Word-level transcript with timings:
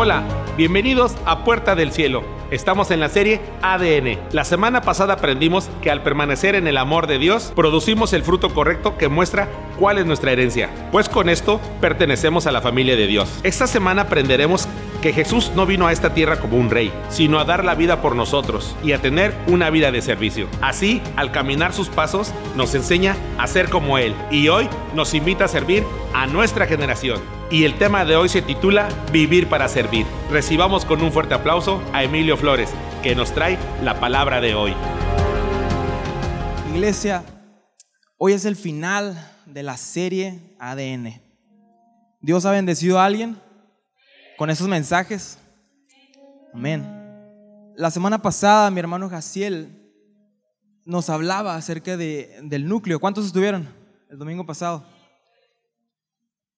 Hola, 0.00 0.22
bienvenidos 0.56 1.16
a 1.26 1.42
Puerta 1.42 1.74
del 1.74 1.90
Cielo. 1.90 2.22
Estamos 2.52 2.92
en 2.92 3.00
la 3.00 3.08
serie 3.08 3.40
ADN. 3.62 4.20
La 4.30 4.44
semana 4.44 4.80
pasada 4.80 5.14
aprendimos 5.14 5.68
que 5.82 5.90
al 5.90 6.04
permanecer 6.04 6.54
en 6.54 6.68
el 6.68 6.76
amor 6.76 7.08
de 7.08 7.18
Dios, 7.18 7.52
producimos 7.56 8.12
el 8.12 8.22
fruto 8.22 8.54
correcto 8.54 8.96
que 8.96 9.08
muestra 9.08 9.48
cuál 9.76 9.98
es 9.98 10.06
nuestra 10.06 10.30
herencia. 10.30 10.70
Pues 10.92 11.08
con 11.08 11.28
esto 11.28 11.60
pertenecemos 11.80 12.46
a 12.46 12.52
la 12.52 12.60
familia 12.60 12.94
de 12.94 13.08
Dios. 13.08 13.40
Esta 13.42 13.66
semana 13.66 14.02
aprenderemos 14.02 14.68
que 15.02 15.12
Jesús 15.12 15.52
no 15.54 15.66
vino 15.66 15.86
a 15.86 15.92
esta 15.92 16.14
tierra 16.14 16.40
como 16.40 16.56
un 16.56 16.70
rey, 16.70 16.92
sino 17.08 17.38
a 17.38 17.44
dar 17.44 17.64
la 17.64 17.74
vida 17.74 18.02
por 18.02 18.16
nosotros 18.16 18.74
y 18.82 18.92
a 18.92 19.00
tener 19.00 19.34
una 19.46 19.70
vida 19.70 19.92
de 19.92 20.02
servicio. 20.02 20.48
Así, 20.60 21.00
al 21.16 21.30
caminar 21.30 21.72
sus 21.72 21.88
pasos, 21.88 22.32
nos 22.56 22.74
enseña 22.74 23.16
a 23.38 23.46
ser 23.46 23.68
como 23.68 23.98
Él 23.98 24.14
y 24.30 24.48
hoy 24.48 24.68
nos 24.94 25.14
invita 25.14 25.44
a 25.44 25.48
servir 25.48 25.84
a 26.14 26.26
nuestra 26.26 26.66
generación. 26.66 27.20
Y 27.50 27.64
el 27.64 27.78
tema 27.78 28.04
de 28.04 28.16
hoy 28.16 28.28
se 28.28 28.42
titula 28.42 28.88
Vivir 29.12 29.48
para 29.48 29.68
servir. 29.68 30.04
Recibamos 30.30 30.84
con 30.84 31.02
un 31.02 31.12
fuerte 31.12 31.34
aplauso 31.34 31.80
a 31.92 32.02
Emilio 32.02 32.36
Flores, 32.36 32.70
que 33.02 33.14
nos 33.14 33.32
trae 33.32 33.58
la 33.82 34.00
palabra 34.00 34.40
de 34.40 34.54
hoy. 34.54 34.74
Iglesia, 36.74 37.24
hoy 38.18 38.34
es 38.34 38.44
el 38.44 38.56
final 38.56 39.16
de 39.46 39.62
la 39.62 39.76
serie 39.76 40.40
ADN. 40.58 41.22
¿Dios 42.20 42.44
ha 42.44 42.50
bendecido 42.50 42.98
a 42.98 43.06
alguien? 43.06 43.36
Con 44.38 44.50
esos 44.50 44.68
mensajes. 44.68 45.36
Amén. 46.54 46.86
La 47.76 47.90
semana 47.90 48.22
pasada 48.22 48.70
mi 48.70 48.78
hermano 48.78 49.10
Jaciel 49.10 49.92
nos 50.84 51.10
hablaba 51.10 51.56
acerca 51.56 51.96
de, 51.96 52.38
del 52.44 52.66
núcleo. 52.66 53.00
¿Cuántos 53.00 53.26
estuvieron 53.26 53.68
el 54.08 54.16
domingo 54.16 54.46
pasado? 54.46 54.86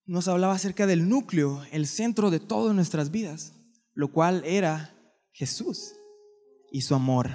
Nos 0.05 0.29
hablaba 0.29 0.53
acerca 0.53 0.87
del 0.87 1.09
núcleo, 1.09 1.63
el 1.73 1.87
centro 1.87 2.31
de 2.31 2.39
todas 2.39 2.75
nuestras 2.75 3.11
vidas, 3.11 3.55
lo 3.95 4.13
cual 4.13 4.43
era 4.45 4.95
Jesús 5.33 5.95
y 6.71 6.83
su 6.83 6.95
amor. 6.95 7.31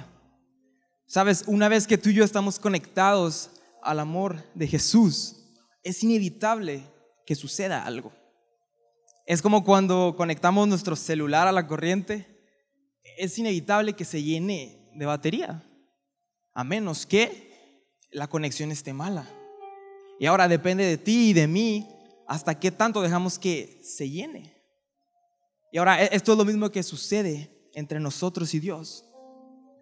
Sabes, 1.06 1.42
una 1.48 1.68
vez 1.68 1.88
que 1.88 1.98
tú 1.98 2.10
y 2.10 2.14
yo 2.14 2.24
estamos 2.24 2.60
conectados 2.60 3.50
al 3.82 3.98
amor 3.98 4.44
de 4.54 4.68
Jesús, 4.68 5.36
es 5.82 6.04
inevitable 6.04 6.86
que 7.26 7.34
suceda 7.34 7.84
algo. 7.84 8.12
Es 9.26 9.42
como 9.42 9.64
cuando 9.64 10.14
conectamos 10.16 10.68
nuestro 10.68 10.94
celular 10.94 11.48
a 11.48 11.52
la 11.52 11.66
corriente, 11.66 12.26
es 13.18 13.36
inevitable 13.38 13.94
que 13.94 14.04
se 14.04 14.22
llene 14.22 14.88
de 14.94 15.04
batería, 15.04 15.64
a 16.54 16.62
menos 16.62 17.06
que 17.06 17.82
la 18.12 18.28
conexión 18.28 18.70
esté 18.70 18.92
mala. 18.92 19.28
Y 20.20 20.26
ahora 20.26 20.46
depende 20.46 20.84
de 20.84 20.96
ti 20.96 21.30
y 21.30 21.32
de 21.32 21.48
mí 21.48 21.88
hasta 22.28 22.58
qué 22.58 22.70
tanto 22.70 23.02
dejamos 23.02 23.36
que 23.36 23.80
se 23.82 24.08
llene. 24.08 24.54
Y 25.72 25.78
ahora 25.78 26.04
e-, 26.04 26.10
esto 26.12 26.32
es 26.32 26.38
lo 26.38 26.44
mismo 26.44 26.70
que 26.70 26.84
sucede 26.84 27.50
entre 27.74 27.98
nosotros 27.98 28.54
y 28.54 28.60
Dios. 28.60 29.04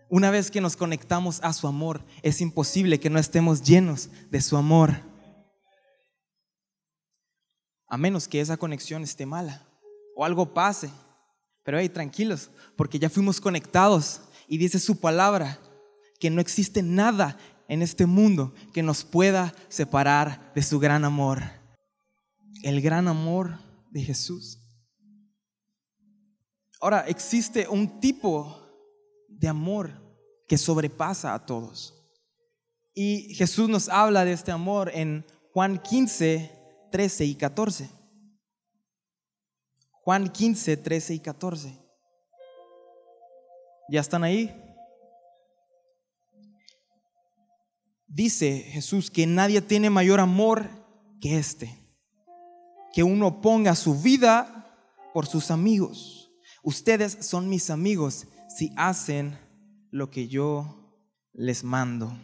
Una 0.08 0.30
vez 0.30 0.50
que 0.50 0.62
nos 0.62 0.74
conectamos 0.74 1.40
a 1.42 1.52
su 1.52 1.66
amor, 1.66 2.02
es 2.22 2.40
imposible 2.40 2.98
que 2.98 3.10
no 3.10 3.18
estemos 3.18 3.62
llenos 3.62 4.08
de 4.30 4.40
su 4.40 4.56
amor 4.56 5.13
a 7.94 7.96
menos 7.96 8.26
que 8.26 8.40
esa 8.40 8.56
conexión 8.56 9.04
esté 9.04 9.24
mala 9.24 9.64
o 10.16 10.24
algo 10.24 10.52
pase. 10.52 10.90
Pero 11.62 11.78
hey, 11.78 11.88
tranquilos, 11.88 12.50
porque 12.76 12.98
ya 12.98 13.08
fuimos 13.08 13.40
conectados 13.40 14.20
y 14.48 14.58
dice 14.58 14.80
su 14.80 14.98
palabra 14.98 15.60
que 16.18 16.28
no 16.28 16.40
existe 16.40 16.82
nada 16.82 17.38
en 17.68 17.82
este 17.82 18.06
mundo 18.06 18.52
que 18.72 18.82
nos 18.82 19.04
pueda 19.04 19.54
separar 19.68 20.52
de 20.56 20.62
su 20.64 20.80
gran 20.80 21.04
amor. 21.04 21.44
El 22.64 22.82
gran 22.82 23.06
amor 23.06 23.60
de 23.92 24.02
Jesús. 24.02 24.58
Ahora, 26.80 27.04
existe 27.06 27.68
un 27.68 28.00
tipo 28.00 28.60
de 29.28 29.46
amor 29.46 29.92
que 30.48 30.58
sobrepasa 30.58 31.32
a 31.32 31.46
todos. 31.46 31.94
Y 32.92 33.32
Jesús 33.36 33.68
nos 33.68 33.88
habla 33.88 34.24
de 34.24 34.32
este 34.32 34.50
amor 34.50 34.90
en 34.92 35.24
Juan 35.52 35.78
15, 35.78 36.63
13 36.94 37.24
y 37.24 37.34
14. 37.34 37.90
Juan 39.90 40.28
15, 40.28 40.76
13 40.76 41.14
y 41.14 41.18
14. 41.18 41.76
¿Ya 43.90 44.00
están 44.00 44.22
ahí? 44.22 44.54
Dice 48.06 48.60
Jesús 48.60 49.10
que 49.10 49.26
nadie 49.26 49.60
tiene 49.60 49.90
mayor 49.90 50.20
amor 50.20 50.70
que 51.20 51.36
este, 51.36 51.76
que 52.92 53.02
uno 53.02 53.40
ponga 53.40 53.74
su 53.74 54.00
vida 54.00 54.78
por 55.12 55.26
sus 55.26 55.50
amigos. 55.50 56.30
Ustedes 56.62 57.26
son 57.26 57.48
mis 57.48 57.70
amigos 57.70 58.28
si 58.56 58.72
hacen 58.76 59.36
lo 59.90 60.12
que 60.12 60.28
yo 60.28 60.96
les 61.32 61.64
mando. 61.64 62.16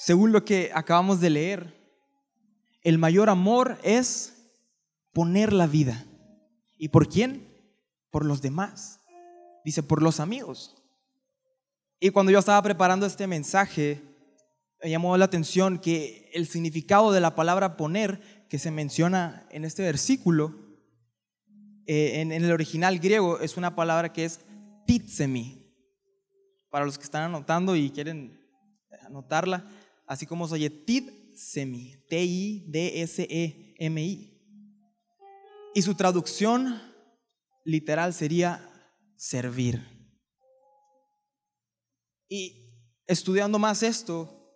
Según 0.00 0.32
lo 0.32 0.46
que 0.46 0.70
acabamos 0.74 1.20
de 1.20 1.28
leer, 1.28 1.78
el 2.80 2.96
mayor 2.96 3.28
amor 3.28 3.78
es 3.82 4.32
poner 5.12 5.52
la 5.52 5.66
vida. 5.66 6.06
¿Y 6.78 6.88
por 6.88 7.06
quién? 7.06 7.46
Por 8.10 8.24
los 8.24 8.40
demás. 8.40 9.00
Dice, 9.62 9.82
por 9.82 10.02
los 10.02 10.18
amigos. 10.18 10.82
Y 12.00 12.08
cuando 12.08 12.32
yo 12.32 12.38
estaba 12.38 12.62
preparando 12.62 13.04
este 13.04 13.26
mensaje, 13.26 14.00
me 14.82 14.88
llamó 14.88 15.14
la 15.18 15.26
atención 15.26 15.78
que 15.78 16.30
el 16.32 16.46
significado 16.46 17.12
de 17.12 17.20
la 17.20 17.34
palabra 17.34 17.76
poner 17.76 18.46
que 18.48 18.58
se 18.58 18.70
menciona 18.70 19.46
en 19.50 19.66
este 19.66 19.82
versículo, 19.82 20.54
eh, 21.84 22.22
en, 22.22 22.32
el 22.32 22.50
original 22.50 23.00
griego, 23.00 23.38
es 23.40 23.58
una 23.58 23.76
palabra 23.76 24.14
que 24.14 24.24
es 24.24 24.40
titsemi. 24.86 25.70
Para 26.70 26.86
los 26.86 26.96
que 26.96 27.04
están 27.04 27.24
anotando 27.24 27.76
y 27.76 27.90
quieren 27.90 28.40
anotarla, 29.04 29.68
así 30.10 30.26
como 30.26 30.46
se 30.48 30.54
oye 30.54 30.84
Semi, 31.36 31.94
T-I-D-S-E-M-I. 32.08 32.66
Y 35.72 35.82
su 35.82 35.94
traducción 35.94 36.82
literal 37.64 38.12
sería 38.12 38.68
servir. 39.16 39.86
Y 42.28 42.74
estudiando 43.06 43.60
más 43.60 43.84
esto, 43.84 44.52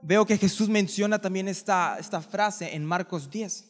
veo 0.00 0.24
que 0.24 0.38
Jesús 0.38 0.68
menciona 0.68 1.20
también 1.20 1.48
esta, 1.48 1.98
esta 1.98 2.20
frase 2.22 2.76
en 2.76 2.84
Marcos 2.84 3.28
10, 3.28 3.64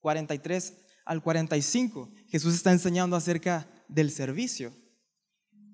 43 0.00 0.74
al 1.06 1.22
45. 1.22 2.12
Jesús 2.28 2.54
está 2.54 2.70
enseñando 2.70 3.16
acerca 3.16 3.66
del 3.88 4.10
servicio. 4.10 4.74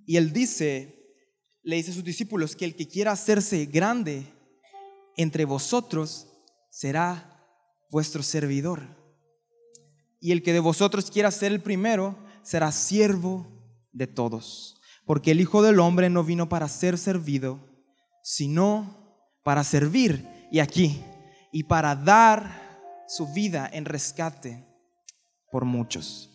Y 0.06 0.16
él 0.16 0.32
dice, 0.32 1.18
le 1.64 1.74
dice 1.74 1.90
a 1.90 1.94
sus 1.94 2.04
discípulos 2.04 2.54
que 2.54 2.66
el 2.66 2.76
que 2.76 2.86
quiera 2.86 3.10
hacerse 3.10 3.66
grande 3.66 4.40
entre 5.16 5.44
vosotros 5.44 6.28
será 6.70 7.46
vuestro 7.90 8.22
servidor. 8.22 8.80
Y 10.20 10.32
el 10.32 10.42
que 10.42 10.52
de 10.52 10.60
vosotros 10.60 11.10
quiera 11.10 11.30
ser 11.30 11.52
el 11.52 11.60
primero 11.60 12.16
será 12.42 12.72
siervo 12.72 13.46
de 13.92 14.06
todos. 14.06 14.80
Porque 15.04 15.32
el 15.32 15.40
Hijo 15.40 15.62
del 15.62 15.80
Hombre 15.80 16.10
no 16.10 16.24
vino 16.24 16.48
para 16.48 16.68
ser 16.68 16.96
servido, 16.96 17.60
sino 18.22 19.02
para 19.42 19.64
servir, 19.64 20.28
y 20.50 20.60
aquí, 20.60 21.02
y 21.50 21.64
para 21.64 21.96
dar 21.96 23.04
su 23.08 23.32
vida 23.32 23.68
en 23.72 23.84
rescate 23.84 24.66
por 25.50 25.64
muchos. 25.64 26.30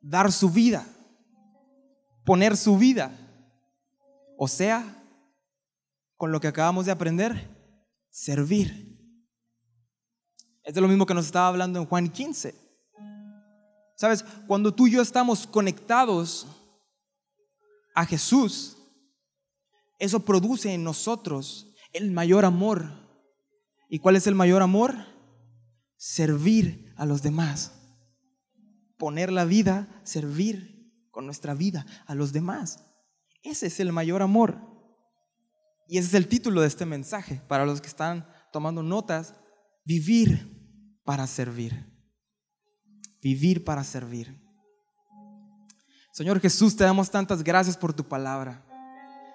Dar 0.00 0.30
su 0.30 0.50
vida, 0.50 0.86
poner 2.24 2.56
su 2.56 2.76
vida, 2.76 3.10
o 4.36 4.48
sea, 4.48 5.01
con 6.22 6.30
lo 6.30 6.38
que 6.38 6.46
acabamos 6.46 6.86
de 6.86 6.92
aprender? 6.92 7.50
Servir. 8.08 8.96
Es 10.62 10.72
de 10.72 10.80
lo 10.80 10.86
mismo 10.86 11.04
que 11.04 11.14
nos 11.14 11.26
estaba 11.26 11.48
hablando 11.48 11.80
en 11.80 11.86
Juan 11.86 12.08
15. 12.08 12.54
Sabes, 13.96 14.24
cuando 14.46 14.72
tú 14.72 14.86
y 14.86 14.92
yo 14.92 15.02
estamos 15.02 15.48
conectados 15.48 16.46
a 17.96 18.06
Jesús, 18.06 18.76
eso 19.98 20.20
produce 20.20 20.72
en 20.72 20.84
nosotros 20.84 21.74
el 21.92 22.12
mayor 22.12 22.44
amor. 22.44 22.84
¿Y 23.88 23.98
cuál 23.98 24.14
es 24.14 24.28
el 24.28 24.36
mayor 24.36 24.62
amor? 24.62 24.94
Servir 25.96 26.94
a 26.96 27.04
los 27.04 27.22
demás. 27.22 27.72
Poner 28.96 29.32
la 29.32 29.44
vida, 29.44 29.88
servir 30.04 30.88
con 31.10 31.26
nuestra 31.26 31.54
vida 31.54 31.84
a 32.06 32.14
los 32.14 32.32
demás. 32.32 32.84
Ese 33.42 33.66
es 33.66 33.80
el 33.80 33.92
mayor 33.92 34.22
amor. 34.22 34.71
Y 35.88 35.98
ese 35.98 36.08
es 36.08 36.14
el 36.14 36.28
título 36.28 36.60
de 36.60 36.68
este 36.68 36.86
mensaje 36.86 37.40
para 37.48 37.66
los 37.66 37.80
que 37.80 37.88
están 37.88 38.26
tomando 38.52 38.82
notas. 38.82 39.34
Vivir 39.84 41.00
para 41.04 41.26
servir. 41.26 41.86
Vivir 43.20 43.64
para 43.64 43.84
servir. 43.84 44.40
Señor 46.12 46.40
Jesús, 46.40 46.76
te 46.76 46.84
damos 46.84 47.10
tantas 47.10 47.42
gracias 47.42 47.76
por 47.76 47.92
tu 47.92 48.06
palabra. 48.06 48.64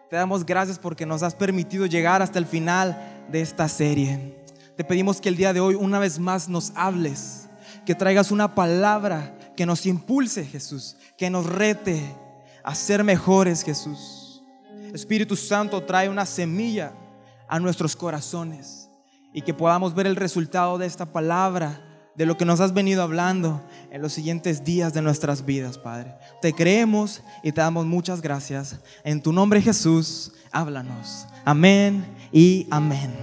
Te 0.09 0.15
damos 0.15 0.45
gracias 0.45 0.79
porque 0.79 1.05
nos 1.05 1.23
has 1.23 1.35
permitido 1.35 1.85
llegar 1.85 2.21
hasta 2.21 2.39
el 2.39 2.45
final 2.45 3.25
de 3.31 3.41
esta 3.41 3.67
serie. 3.67 4.45
Te 4.77 4.83
pedimos 4.83 5.19
que 5.19 5.29
el 5.29 5.35
día 5.35 5.53
de 5.53 5.59
hoy 5.59 5.75
una 5.75 5.99
vez 5.99 6.19
más 6.19 6.47
nos 6.47 6.71
hables 6.75 7.47
que 7.85 7.95
traigas 7.95 8.31
una 8.31 8.53
palabra 8.53 9.37
que 9.55 9.65
nos 9.65 9.85
impulse, 9.85 10.45
Jesús, 10.45 10.97
que 11.17 11.29
nos 11.29 11.45
rete 11.45 12.15
a 12.63 12.75
ser 12.75 13.03
mejores, 13.03 13.63
Jesús. 13.63 14.26
Espíritu 14.97 15.35
Santo 15.35 15.83
trae 15.83 16.09
una 16.09 16.25
semilla 16.25 16.91
a 17.47 17.59
nuestros 17.59 17.95
corazones 17.95 18.89
y 19.31 19.43
que 19.43 19.53
podamos 19.53 19.93
ver 19.93 20.07
el 20.07 20.15
resultado 20.15 20.79
de 20.79 20.87
esta 20.87 21.13
palabra, 21.13 21.83
de 22.15 22.25
lo 22.25 22.35
que 22.35 22.45
nos 22.45 22.59
has 22.59 22.73
venido 22.73 23.03
hablando 23.03 23.63
en 23.91 24.01
los 24.01 24.13
siguientes 24.13 24.63
días 24.63 24.95
de 24.95 25.03
nuestras 25.03 25.45
vidas, 25.45 25.77
Padre. 25.77 26.15
Te 26.41 26.51
creemos 26.51 27.21
y 27.43 27.51
te 27.51 27.61
damos 27.61 27.85
muchas 27.85 28.21
gracias. 28.21 28.79
En 29.03 29.21
tu 29.21 29.31
nombre, 29.31 29.61
Jesús, 29.61 30.31
háblanos. 30.51 31.27
Amén 31.45 32.03
y 32.31 32.65
amén. 32.71 33.13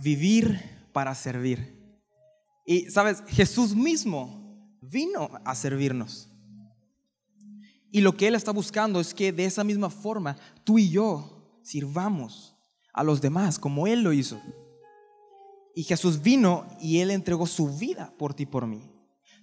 Vivir 0.00 0.88
para 0.94 1.14
servir. 1.14 1.81
Y 2.64 2.90
sabes, 2.90 3.22
Jesús 3.28 3.74
mismo 3.74 4.78
vino 4.80 5.30
a 5.44 5.54
servirnos. 5.54 6.28
Y 7.90 8.00
lo 8.00 8.16
que 8.16 8.26
Él 8.28 8.34
está 8.34 8.52
buscando 8.52 9.00
es 9.00 9.12
que 9.12 9.32
de 9.32 9.44
esa 9.44 9.64
misma 9.64 9.90
forma 9.90 10.36
tú 10.64 10.78
y 10.78 10.90
yo 10.90 11.60
sirvamos 11.62 12.56
a 12.92 13.04
los 13.04 13.20
demás 13.20 13.58
como 13.58 13.86
Él 13.86 14.02
lo 14.02 14.12
hizo. 14.12 14.40
Y 15.74 15.84
Jesús 15.84 16.22
vino 16.22 16.66
y 16.80 16.98
Él 16.98 17.10
entregó 17.10 17.46
su 17.46 17.68
vida 17.76 18.14
por 18.18 18.34
ti 18.34 18.44
y 18.44 18.46
por 18.46 18.66
mí. 18.66 18.90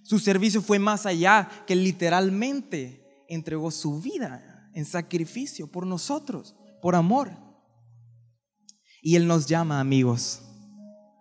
Su 0.02 0.18
servicio 0.18 0.62
fue 0.62 0.78
más 0.78 1.06
allá 1.06 1.48
que 1.66 1.76
literalmente 1.76 3.24
entregó 3.28 3.70
su 3.70 4.00
vida 4.00 4.70
en 4.74 4.84
sacrificio 4.84 5.70
por 5.70 5.86
nosotros, 5.86 6.54
por 6.80 6.94
amor. 6.94 7.30
Y 9.02 9.16
Él 9.16 9.26
nos 9.26 9.46
llama 9.46 9.80
amigos. 9.80 10.42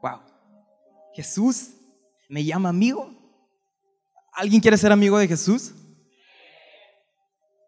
Wow. 0.02 0.22
Jesús 1.14 1.72
me 2.30 2.46
llama 2.46 2.70
amigo. 2.70 3.14
¿Alguien 4.32 4.62
quiere 4.62 4.78
ser 4.78 4.94
amigo 4.94 5.18
de 5.18 5.28
Jesús? 5.28 5.74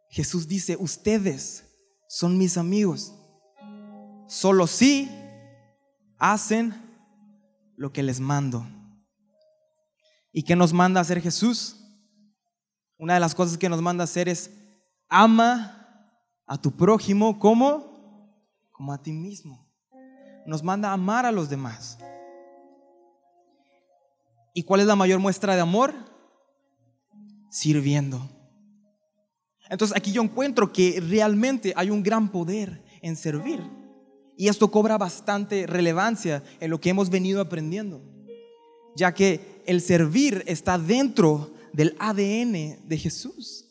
Jesús 0.09 0.47
dice, 0.47 0.77
ustedes 0.79 1.65
son 2.07 2.37
mis 2.37 2.57
amigos. 2.57 3.13
Solo 4.27 4.67
si 4.67 5.11
hacen 6.17 6.73
lo 7.75 7.91
que 7.91 8.03
les 8.03 8.19
mando. 8.19 8.65
¿Y 10.31 10.43
qué 10.43 10.55
nos 10.55 10.71
manda 10.71 10.99
a 10.99 11.03
hacer 11.03 11.19
Jesús? 11.21 11.77
Una 12.97 13.15
de 13.15 13.19
las 13.19 13.35
cosas 13.35 13.57
que 13.57 13.67
nos 13.67 13.81
manda 13.81 14.03
a 14.03 14.05
hacer 14.05 14.29
es 14.29 14.51
ama 15.09 16.13
a 16.45 16.61
tu 16.61 16.71
prójimo 16.71 17.39
como 17.39 17.91
como 18.81 18.93
a 18.93 19.01
ti 19.01 19.11
mismo. 19.11 19.71
Nos 20.45 20.63
manda 20.63 20.91
amar 20.91 21.25
a 21.25 21.31
los 21.31 21.49
demás. 21.49 21.99
¿Y 24.53 24.63
cuál 24.63 24.81
es 24.81 24.87
la 24.87 24.95
mayor 24.95 25.19
muestra 25.19 25.55
de 25.55 25.61
amor? 25.61 25.93
Sirviendo. 27.49 28.29
Entonces 29.69 29.95
aquí 29.95 30.11
yo 30.11 30.21
encuentro 30.21 30.73
que 30.73 30.99
realmente 30.99 31.73
hay 31.75 31.89
un 31.89 32.03
gran 32.03 32.29
poder 32.29 32.83
en 33.01 33.15
servir. 33.15 33.61
Y 34.37 34.47
esto 34.47 34.69
cobra 34.71 34.97
bastante 34.97 35.67
relevancia 35.67 36.43
en 36.59 36.71
lo 36.71 36.81
que 36.81 36.89
hemos 36.89 37.09
venido 37.09 37.41
aprendiendo, 37.41 38.03
ya 38.95 39.13
que 39.13 39.61
el 39.65 39.81
servir 39.81 40.43
está 40.47 40.77
dentro 40.77 41.53
del 41.73 41.95
ADN 41.99 42.87
de 42.87 42.97
Jesús. 42.97 43.65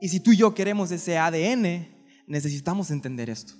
Y 0.00 0.08
si 0.08 0.20
tú 0.20 0.32
y 0.32 0.36
yo 0.36 0.54
queremos 0.54 0.90
ese 0.90 1.18
ADN, 1.18 1.88
necesitamos 2.26 2.90
entender 2.90 3.28
esto. 3.28 3.54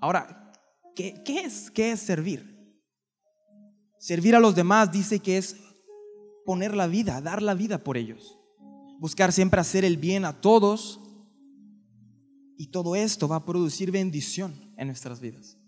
Ahora, 0.00 0.52
¿qué, 0.94 1.22
es, 1.26 1.70
qué 1.70 1.92
es 1.92 2.00
servir? 2.00 2.55
Servir 4.06 4.36
a 4.36 4.40
los 4.40 4.54
demás 4.54 4.92
dice 4.92 5.18
que 5.18 5.36
es 5.36 5.56
poner 6.44 6.76
la 6.76 6.86
vida, 6.86 7.20
dar 7.20 7.42
la 7.42 7.54
vida 7.54 7.82
por 7.82 7.96
ellos 7.96 8.38
buscar 8.98 9.32
siempre 9.32 9.60
hacer 9.60 9.84
el 9.84 9.96
bien 9.96 10.24
a 10.24 10.40
todos. 10.40 11.00
Y 12.58 12.68
todo 12.68 12.96
esto 12.96 13.28
va 13.28 13.36
a 13.36 13.44
producir 13.44 13.90
bendición 13.90 14.54
en 14.76 14.86
nuestras 14.86 15.20
vidas. 15.20 15.58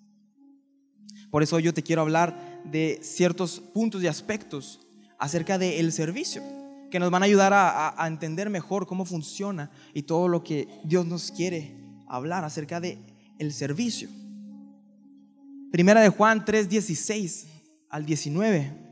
Por 1.30 1.42
eso 1.42 1.58
yo 1.58 1.74
te 1.74 1.82
quiero 1.82 2.00
hablar 2.00 2.62
de 2.64 2.98
ciertos 3.02 3.60
puntos 3.60 4.02
y 4.02 4.06
aspectos 4.06 4.80
acerca 5.18 5.58
del 5.58 5.92
servicio, 5.92 6.42
que 6.90 6.98
nos 6.98 7.10
van 7.10 7.22
a 7.22 7.26
ayudar 7.26 7.52
a, 7.52 8.06
entender 8.06 8.48
mejor 8.48 8.86
cómo 8.86 9.04
funciona 9.04 9.70
y 9.92 10.04
todo 10.04 10.28
lo 10.28 10.42
que 10.42 10.66
Dios 10.84 11.04
nos 11.04 11.30
quiere 11.30 11.76
hablar 12.06 12.44
acerca 12.44 12.80
de 12.80 12.98
el 13.38 13.52
servicio. 13.52 14.08
Primera 15.70 16.00
de 16.00 16.08
Juan 16.08 16.46
3, 16.46 16.70
16 16.70 17.46
al 17.90 18.04
19. 18.06 18.88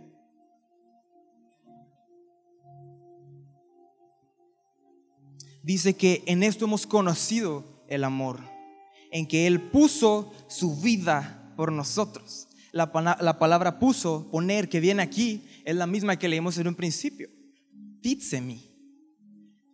dice 5.66 5.94
que 5.94 6.22
en 6.26 6.44
esto 6.44 6.64
hemos 6.64 6.86
conocido 6.86 7.64
el 7.88 8.04
amor, 8.04 8.38
en 9.10 9.26
que 9.26 9.48
Él 9.48 9.60
puso 9.60 10.32
su 10.46 10.76
vida 10.76 11.52
por 11.56 11.72
nosotros. 11.72 12.46
La, 12.70 12.92
palabra 12.92 13.80
puso, 13.80 14.28
poner, 14.30 14.68
que 14.68 14.78
viene 14.78 15.02
aquí, 15.02 15.42
es 15.64 15.74
la 15.74 15.88
misma 15.88 16.16
que 16.16 16.28
leímos 16.28 16.56
en 16.58 16.68
un 16.68 16.76
principio. 16.76 17.28
Titsemi. 18.00 18.62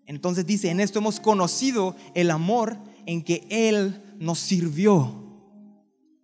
Entonces 0.06 0.46
dice, 0.46 0.70
en 0.70 0.80
esto 0.80 0.98
hemos 0.98 1.20
conocido 1.20 1.94
el 2.14 2.30
amor 2.30 2.78
en 3.04 3.22
que 3.22 3.46
Él 3.50 4.00
nos 4.18 4.38
sirvió 4.38 5.14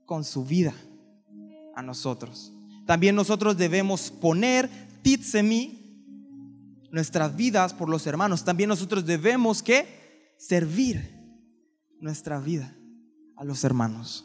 con 0.06 0.24
su 0.24 0.46
vida 0.46 0.74
a 1.74 1.82
nosotros. 1.82 2.54
También 2.88 3.14
nosotros 3.14 3.58
debemos 3.58 4.11
poner 4.11 4.70
titsemi 5.02 6.87
nuestras 6.90 7.37
vidas 7.37 7.75
por 7.75 7.90
los 7.90 8.06
hermanos, 8.06 8.46
también 8.46 8.69
nosotros 8.69 9.05
debemos 9.05 9.62
que 9.62 10.32
servir 10.38 11.06
nuestra 12.00 12.40
vida 12.40 12.75
a 13.37 13.44
los 13.44 13.62
hermanos. 13.62 14.25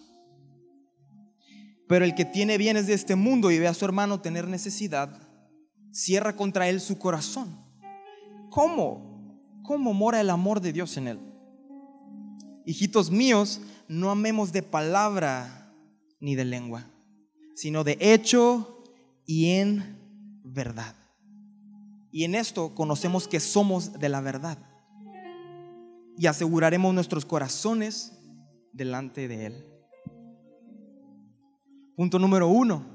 Pero 1.90 2.06
el 2.06 2.16
que 2.16 2.24
tiene 2.24 2.58
bienes 2.58 2.88
de 2.88 2.94
este 2.94 3.18
mundo 3.18 3.52
y 3.52 3.60
ve 3.60 3.68
a 3.68 3.74
su 3.74 3.84
hermano 3.84 4.22
tener 4.22 4.48
necesidad, 4.48 5.10
cierra 5.92 6.38
contra 6.38 6.70
él 6.70 6.80
su 6.80 6.98
corazón. 6.98 7.60
¿Cómo? 8.50 9.42
¿Cómo 9.64 9.94
mora 9.94 10.22
el 10.22 10.30
amor 10.30 10.62
de 10.62 10.72
Dios 10.72 10.96
en 10.96 11.10
él? 11.10 11.20
Hijitos 12.66 13.12
míos, 13.12 13.60
no 13.90 14.10
amemos 14.10 14.54
de 14.54 14.64
palabra 14.64 15.76
ni 16.22 16.36
de 16.36 16.46
lengua, 16.46 16.93
sino 17.56 17.84
de 17.84 17.98
hecho 18.00 18.84
y 19.26 19.52
en 19.52 20.00
verdad. 20.44 20.96
Y 22.12 22.26
en 22.26 22.36
esto 22.36 22.76
conocemos 22.76 23.28
que 23.28 23.40
somos 23.40 23.94
de 23.94 24.10
la 24.10 24.22
verdad. 24.22 24.58
Y 26.18 26.28
aseguraremos 26.28 26.94
nuestros 26.94 27.26
corazones 27.26 28.14
delante 28.72 29.28
de 29.28 29.48
Él. 29.48 29.66
Punto 31.96 32.20
número 32.20 32.48
uno. 32.48 32.86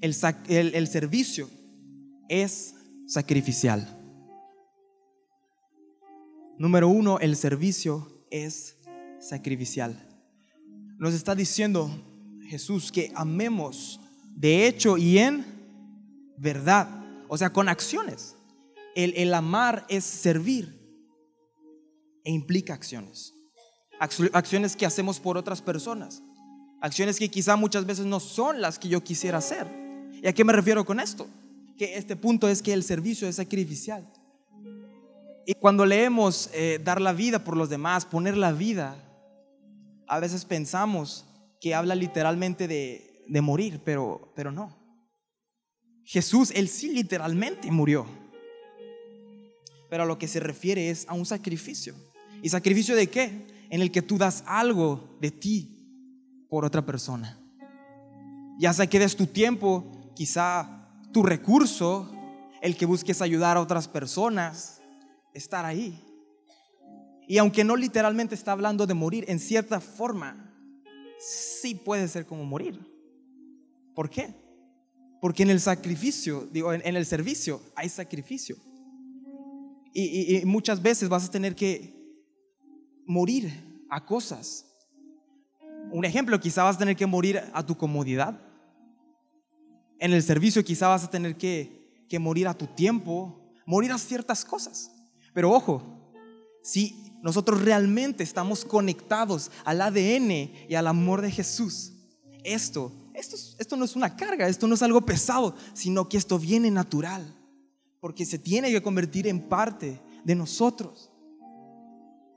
El, 0.00 0.14
el 0.48 0.88
servicio 0.88 1.48
es 2.28 2.74
sacrificial. 3.06 4.00
Número 6.58 6.88
uno, 6.88 7.18
el 7.18 7.36
servicio 7.36 8.26
es 8.30 8.76
sacrificial. 9.18 9.96
Nos 10.98 11.14
está 11.14 11.34
diciendo 11.34 11.90
Jesús 12.48 12.92
que 12.92 13.12
amemos 13.14 14.00
de 14.34 14.66
hecho 14.66 14.96
y 14.96 15.18
en 15.18 15.44
verdad. 16.36 16.88
O 17.28 17.38
sea, 17.38 17.52
con 17.52 17.68
acciones. 17.68 18.36
El, 18.94 19.34
amar 19.34 19.84
es 19.88 20.04
servir 20.04 20.80
e 22.24 22.30
implica 22.30 22.74
acciones. 22.74 23.34
Acciones 23.98 24.76
que 24.76 24.86
hacemos 24.86 25.18
por 25.18 25.36
otras 25.36 25.62
personas. 25.62 26.22
Acciones 26.80 27.18
que 27.18 27.30
quizá 27.30 27.56
muchas 27.56 27.86
veces 27.86 28.06
no 28.06 28.20
son 28.20 28.60
las 28.60 28.78
que 28.78 28.88
yo 28.88 29.02
quisiera 29.02 29.38
hacer. 29.38 29.66
¿Y 30.22 30.28
a 30.28 30.32
qué 30.32 30.44
me 30.44 30.52
refiero 30.52 30.84
con 30.84 31.00
esto? 31.00 31.26
Que 31.76 31.96
este 31.96 32.14
punto 32.14 32.48
es 32.48 32.62
que 32.62 32.72
el 32.72 32.84
servicio 32.84 33.26
es 33.26 33.36
sacrificial. 33.36 34.06
Y 35.46 35.54
cuando 35.54 35.84
leemos 35.84 36.50
eh, 36.54 36.80
dar 36.82 37.00
la 37.00 37.12
vida 37.12 37.42
por 37.42 37.56
los 37.56 37.68
demás, 37.68 38.04
poner 38.04 38.36
la 38.36 38.52
vida, 38.52 38.96
a 40.06 40.20
veces 40.20 40.44
pensamos 40.44 41.24
que 41.64 41.74
habla 41.74 41.94
literalmente 41.94 42.68
de, 42.68 43.24
de 43.26 43.40
morir, 43.40 43.80
pero, 43.82 44.30
pero 44.36 44.52
no. 44.52 44.76
Jesús, 46.04 46.52
él 46.54 46.68
sí 46.68 46.92
literalmente 46.92 47.70
murió. 47.70 48.04
Pero 49.88 50.02
a 50.02 50.06
lo 50.06 50.18
que 50.18 50.28
se 50.28 50.40
refiere 50.40 50.90
es 50.90 51.06
a 51.08 51.14
un 51.14 51.24
sacrificio. 51.24 51.94
¿Y 52.42 52.50
sacrificio 52.50 52.94
de 52.94 53.06
qué? 53.06 53.46
En 53.70 53.80
el 53.80 53.90
que 53.90 54.02
tú 54.02 54.18
das 54.18 54.44
algo 54.46 55.16
de 55.22 55.30
ti 55.30 56.44
por 56.50 56.66
otra 56.66 56.84
persona. 56.84 57.40
Ya 58.58 58.74
sea 58.74 58.86
que 58.86 58.98
des 58.98 59.16
tu 59.16 59.26
tiempo, 59.26 59.90
quizá 60.14 60.90
tu 61.14 61.22
recurso, 61.22 62.12
el 62.60 62.76
que 62.76 62.84
busques 62.84 63.22
ayudar 63.22 63.56
a 63.56 63.62
otras 63.62 63.88
personas, 63.88 64.82
estar 65.32 65.64
ahí. 65.64 65.98
Y 67.26 67.38
aunque 67.38 67.64
no 67.64 67.74
literalmente 67.74 68.34
está 68.34 68.52
hablando 68.52 68.86
de 68.86 68.92
morir, 68.92 69.24
en 69.28 69.38
cierta 69.38 69.80
forma 69.80 70.50
sí 71.18 71.74
puede 71.74 72.08
ser 72.08 72.26
como 72.26 72.44
morir. 72.44 72.78
¿Por 73.94 74.10
qué? 74.10 74.34
Porque 75.20 75.42
en 75.42 75.50
el 75.50 75.60
sacrificio, 75.60 76.48
digo, 76.52 76.72
en, 76.72 76.96
el 76.96 77.06
servicio 77.06 77.60
hay 77.74 77.88
sacrificio. 77.88 78.56
y 79.92 80.42
muchas 80.44 80.82
veces 80.82 81.08
vas 81.08 81.26
a 81.26 81.30
tener 81.30 81.54
que 81.54 81.94
morir 83.06 83.52
a 83.88 84.04
cosas. 84.04 84.66
Un 85.90 86.04
ejemplo, 86.04 86.40
quizá 86.40 86.64
vas 86.64 86.76
a 86.76 86.78
tener 86.78 86.96
que 86.96 87.06
morir 87.06 87.40
a 87.52 87.64
tu 87.64 87.76
comodidad. 87.76 88.40
En 89.98 90.12
el 90.12 90.22
servicio 90.22 90.64
quizá 90.64 90.88
vas 90.88 91.04
a 91.04 91.10
tener 91.10 91.36
que, 91.36 92.04
que 92.08 92.18
morir 92.18 92.48
a 92.48 92.54
tu 92.54 92.66
tiempo, 92.66 93.52
morir 93.66 93.92
a 93.92 93.98
ciertas 93.98 94.44
cosas. 94.44 94.90
Pero 95.32 95.52
ojo, 95.52 95.82
si 96.62 97.03
nosotros 97.24 97.62
realmente 97.62 98.22
estamos 98.22 98.66
conectados 98.66 99.50
al 99.64 99.80
ADN 99.80 100.50
y 100.68 100.74
al 100.74 100.86
amor 100.86 101.22
de 101.22 101.30
Jesús, 101.30 101.94
esto, 102.44 102.92
esto, 103.14 103.38
esto 103.58 103.76
no 103.78 103.86
es 103.86 103.96
una 103.96 104.14
carga, 104.14 104.46
esto 104.46 104.66
no 104.66 104.74
es 104.74 104.82
algo 104.82 105.00
pesado, 105.00 105.56
sino 105.72 106.06
que 106.06 106.18
esto 106.18 106.38
viene 106.38 106.70
natural, 106.70 107.34
porque 107.98 108.26
se 108.26 108.38
tiene 108.38 108.70
que 108.70 108.82
convertir 108.82 109.26
en 109.26 109.40
parte 109.40 110.02
de 110.22 110.34
nosotros. 110.34 111.10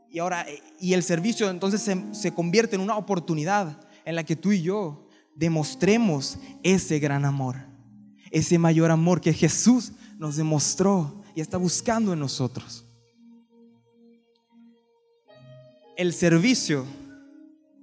Y 0.10 0.20
ahora, 0.20 0.46
y 0.80 0.94
el 0.94 1.04
servicio 1.04 1.50
entonces 1.50 1.82
se, 1.82 2.02
se 2.14 2.34
convierte 2.34 2.78
en 2.78 2.82
una 2.82 2.96
oportunidad 2.96 3.86
en 4.06 4.16
la 4.16 4.24
que 4.24 4.38
tú 4.38 4.54
y 4.54 4.62
yo 4.62 5.10
demostremos 5.36 6.38
ese 6.64 6.98
gran 7.00 7.26
amor, 7.26 7.58
ese 8.32 8.58
mayor 8.58 8.92
amor 8.92 9.20
que 9.20 9.34
Jesús 9.34 9.92
nos 10.18 10.38
demostró 10.38 11.24
y 11.36 11.42
está 11.42 11.58
buscando 11.58 12.14
en 12.14 12.20
nosotros. 12.20 12.87
El 15.98 16.14
servicio 16.14 16.86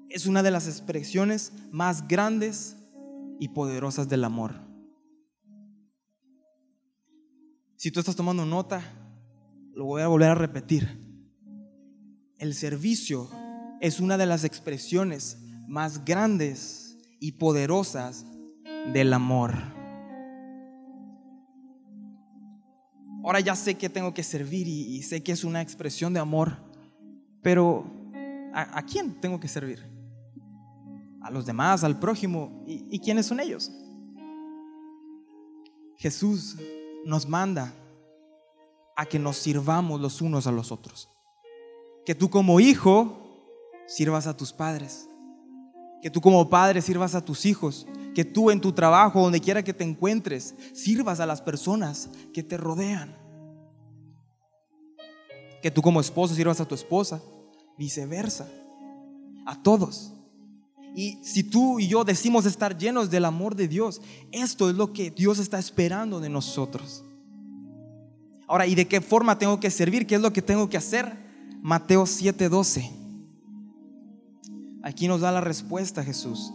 es 0.09 0.27
una 0.27 0.45
de 0.45 0.53
las 0.53 0.69
expresiones 0.69 1.53
más 1.73 2.07
grandes 2.07 2.77
y 3.41 3.49
poderosas 3.49 4.09
del 4.09 4.23
amor. 4.23 4.55
Si 7.77 7.91
tú 7.91 7.99
estás 7.99 8.15
tomando 8.15 8.47
nota, 8.47 8.83
lo 9.75 9.87
voy 9.87 10.03
a 10.03 10.07
volver 10.07 10.31
a 10.31 10.37
repetir. 10.37 10.97
El 12.39 12.55
servicio 12.55 13.29
es 13.81 13.99
una 13.99 14.17
de 14.17 14.27
las 14.27 14.45
expresiones 14.45 15.39
más 15.67 16.05
grandes 16.05 16.97
y 17.19 17.33
poderosas 17.33 18.25
del 18.93 19.13
amor. 19.13 19.57
Ahora 23.25 23.41
ya 23.41 23.57
sé 23.57 23.75
que 23.75 23.89
tengo 23.89 24.15
que 24.15 24.23
servir 24.23 24.69
y, 24.69 25.03
sé 25.03 25.25
que 25.25 25.33
es 25.33 25.43
una 25.43 25.63
expresión 25.63 26.15
de 26.15 26.21
amor, 26.21 26.59
pero 27.43 28.04
¿a, 28.55 28.83
quién 28.83 29.21
tengo 29.21 29.41
que 29.41 29.49
servir? 29.49 29.85
A 31.21 31.31
los 31.31 31.45
demás, 31.45 31.83
al 31.83 31.99
prójimo. 31.99 32.63
¿Y, 32.67 32.99
quiénes 33.01 33.27
son 33.27 33.41
ellos? 33.41 33.71
Jesús 35.97 36.57
nos 37.05 37.29
manda 37.29 37.73
a 38.97 39.07
que 39.07 39.19
nos 39.19 39.37
sirvamos 39.39 40.01
los 40.01 40.21
unos 40.21 40.47
a 40.47 40.53
los 40.53 40.71
otros. 40.71 41.11
Que 42.05 42.15
tú 42.15 42.31
como 42.31 42.61
hijo 42.61 43.49
sirvas 43.87 44.27
a 44.27 44.37
tus 44.37 44.53
padres. 44.53 45.09
Que 46.01 46.11
tú 46.11 46.21
como 46.21 46.49
padre 46.49 46.81
sirvas 46.81 47.15
a 47.15 47.25
tus 47.25 47.47
hijos. 47.47 47.87
Que 48.15 48.25
tú 48.25 48.51
en 48.51 48.61
tu 48.61 48.73
trabajo, 48.73 49.21
donde 49.21 49.41
quiera 49.41 49.65
que 49.65 49.75
te 49.75 49.83
encuentres, 49.83 50.55
sirvas 50.73 51.19
a 51.19 51.27
las 51.27 51.41
personas 51.43 52.11
que 52.33 52.43
te 52.43 52.57
rodean. 52.57 53.17
Que 55.63 55.71
tú 55.71 55.83
como 55.83 56.01
esposo 56.01 56.35
sirvas 56.35 56.61
a 56.61 56.69
tu 56.69 56.75
esposa 56.75 57.21
viceversa, 57.79 58.49
a 59.47 59.63
todos. 59.63 60.13
Y 60.95 61.19
si 61.25 61.43
tú 61.43 61.81
y 61.81 61.89
yo 61.89 62.05
decimos 62.05 62.47
estar 62.47 62.79
llenos 62.79 63.11
del 63.11 63.25
amor 63.25 63.57
de 63.57 63.67
Dios, 63.67 64.01
esto 64.31 64.71
es 64.71 64.77
lo 64.77 64.93
que 64.93 65.11
Dios 65.11 65.39
está 65.39 65.59
esperando 65.59 66.21
de 66.21 66.29
nosotros. 66.29 67.05
Ahora, 68.47 68.67
¿y 68.67 68.75
de 68.75 68.87
qué 68.87 69.01
forma 69.01 69.39
tengo 69.39 69.59
que 69.59 69.71
servir? 69.71 70.07
¿Qué 70.07 70.15
es 70.15 70.21
lo 70.21 70.33
que 70.33 70.43
tengo 70.43 70.69
que 70.69 70.77
hacer? 70.77 71.17
Mateo 71.63 72.05
7:12. 72.05 72.91
Aquí 74.83 75.09
nos 75.09 75.23
da 75.23 75.33
la 75.33 75.41
respuesta 75.41 76.05
Jesús. 76.05 76.53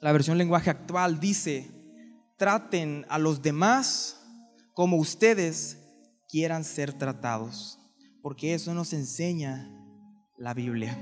La 0.00 0.12
versión 0.12 0.38
lenguaje 0.38 0.70
actual 0.70 1.18
dice, 1.18 1.68
traten 2.36 3.04
a 3.08 3.18
los 3.18 3.42
demás 3.42 4.20
como 4.72 4.96
ustedes 4.96 5.78
quieran 6.28 6.64
ser 6.64 6.92
tratados, 6.92 7.78
porque 8.22 8.54
eso 8.54 8.74
nos 8.74 8.92
enseña 8.92 9.70
la 10.36 10.54
Biblia. 10.54 10.96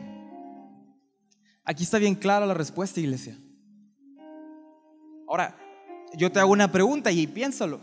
Aquí 1.65 1.83
está 1.83 1.99
bien 1.99 2.15
clara 2.15 2.47
la 2.47 2.55
respuesta, 2.55 3.01
iglesia. 3.01 3.37
Ahora, 5.29 5.59
yo 6.17 6.31
te 6.31 6.39
hago 6.39 6.53
una 6.53 6.71
pregunta 6.71 7.11
y 7.11 7.27
piénsalo. 7.27 7.81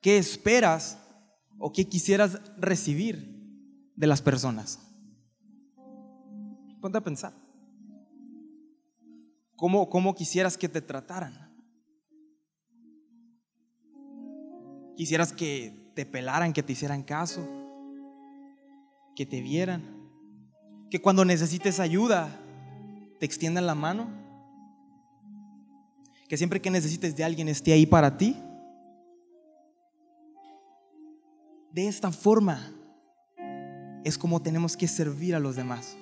¿Qué 0.00 0.18
esperas 0.18 0.98
o 1.58 1.72
qué 1.72 1.88
quisieras 1.88 2.40
recibir 2.56 3.38
de 3.94 4.06
las 4.06 4.20
personas? 4.20 4.80
Ponte 6.80 6.98
a 6.98 7.02
pensar. 7.02 7.32
¿Cómo, 9.56 9.88
cómo 9.88 10.14
quisieras 10.14 10.56
que 10.56 10.68
te 10.68 10.80
trataran? 10.80 11.47
Quisieras 14.98 15.32
que 15.32 15.92
te 15.94 16.04
pelaran, 16.04 16.52
que 16.52 16.64
te 16.64 16.72
hicieran 16.72 17.04
caso, 17.04 17.48
que 19.14 19.24
te 19.24 19.40
vieran, 19.40 19.80
que 20.90 21.00
cuando 21.00 21.24
necesites 21.24 21.78
ayuda 21.78 22.36
te 23.20 23.24
extiendan 23.24 23.64
la 23.64 23.76
mano, 23.76 24.08
que 26.28 26.36
siempre 26.36 26.60
que 26.60 26.72
necesites 26.72 27.14
de 27.14 27.22
alguien 27.22 27.48
esté 27.48 27.72
ahí 27.72 27.86
para 27.86 28.18
ti. 28.18 28.36
De 31.70 31.86
esta 31.86 32.10
forma 32.10 32.72
es 34.02 34.18
como 34.18 34.42
tenemos 34.42 34.76
que 34.76 34.88
servir 34.88 35.36
a 35.36 35.38
los 35.38 35.54
demás. 35.54 35.96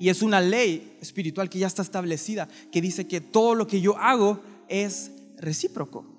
Y 0.00 0.08
es 0.08 0.22
una 0.22 0.40
ley 0.40 0.96
espiritual 1.02 1.50
que 1.50 1.58
ya 1.58 1.66
está 1.66 1.82
establecida, 1.82 2.48
que 2.72 2.80
dice 2.80 3.06
que 3.06 3.20
todo 3.20 3.54
lo 3.54 3.66
que 3.66 3.82
yo 3.82 3.98
hago 3.98 4.40
es 4.66 5.10
recíproco. 5.36 6.17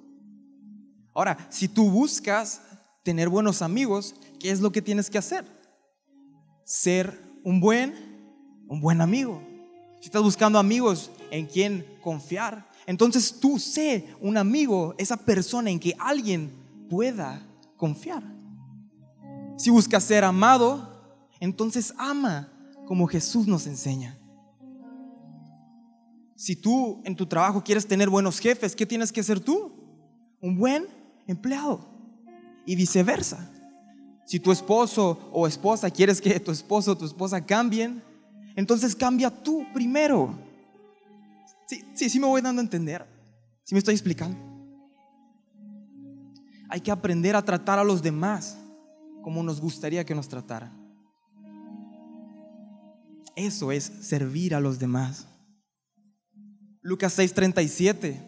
Ahora, 1.13 1.47
si 1.49 1.67
tú 1.67 1.89
buscas 1.89 2.61
tener 3.03 3.29
buenos 3.29 3.61
amigos, 3.61 4.15
¿qué 4.39 4.51
es 4.51 4.61
lo 4.61 4.71
que 4.71 4.81
tienes 4.81 5.09
que 5.09 5.17
hacer? 5.17 5.45
Ser 6.63 7.19
un 7.43 7.59
buen, 7.59 7.93
un 8.67 8.81
buen 8.81 9.01
amigo. 9.01 9.41
Si 9.99 10.05
estás 10.05 10.21
buscando 10.21 10.59
amigos 10.59 11.11
en 11.31 11.45
quien 11.45 11.85
confiar, 12.01 12.69
entonces 12.85 13.39
tú 13.39 13.59
sé 13.59 14.15
un 14.21 14.37
amigo, 14.37 14.95
esa 14.97 15.17
persona 15.17 15.69
en 15.69 15.79
que 15.79 15.95
alguien 15.99 16.51
pueda 16.89 17.45
confiar. 17.77 18.23
Si 19.57 19.69
buscas 19.69 20.03
ser 20.03 20.23
amado, 20.23 20.89
entonces 21.39 21.93
ama 21.97 22.51
como 22.85 23.07
Jesús 23.07 23.45
nos 23.45 23.67
enseña. 23.67 24.17
Si 26.35 26.55
tú 26.55 27.01
en 27.03 27.15
tu 27.15 27.25
trabajo 27.25 27.63
quieres 27.63 27.85
tener 27.85 28.09
buenos 28.09 28.39
jefes, 28.39 28.75
¿qué 28.75 28.85
tienes 28.85 29.11
que 29.11 29.21
ser 29.21 29.39
tú? 29.39 29.73
Un 30.41 30.57
buen 30.57 30.98
empleado. 31.29 31.87
Y 32.65 32.75
viceversa. 32.75 33.49
Si 34.25 34.39
tu 34.39 34.51
esposo 34.51 35.29
o 35.31 35.47
esposa 35.47 35.89
quieres 35.89 36.21
que 36.21 36.39
tu 36.39 36.51
esposo 36.51 36.91
o 36.91 36.97
tu 36.97 37.05
esposa 37.05 37.43
cambien, 37.45 38.03
entonces 38.55 38.95
cambia 38.95 39.29
tú 39.29 39.65
primero. 39.73 40.37
Sí, 41.67 41.83
sí, 41.93 42.09
sí 42.09 42.19
me 42.19 42.27
voy 42.27 42.41
dando 42.41 42.61
a 42.61 42.63
entender. 42.63 43.05
Si 43.63 43.73
me 43.73 43.79
estoy 43.79 43.93
explicando. 43.93 44.37
Hay 46.69 46.81
que 46.81 46.91
aprender 46.91 47.35
a 47.35 47.43
tratar 47.43 47.79
a 47.79 47.83
los 47.83 48.03
demás 48.03 48.57
como 49.23 49.41
nos 49.41 49.59
gustaría 49.59 50.05
que 50.05 50.15
nos 50.15 50.27
trataran. 50.27 50.71
Eso 53.35 53.71
es 53.71 53.83
servir 53.83 54.53
a 54.53 54.59
los 54.59 54.77
demás. 54.79 55.27
Lucas 56.81 57.17
6:37 57.17 58.19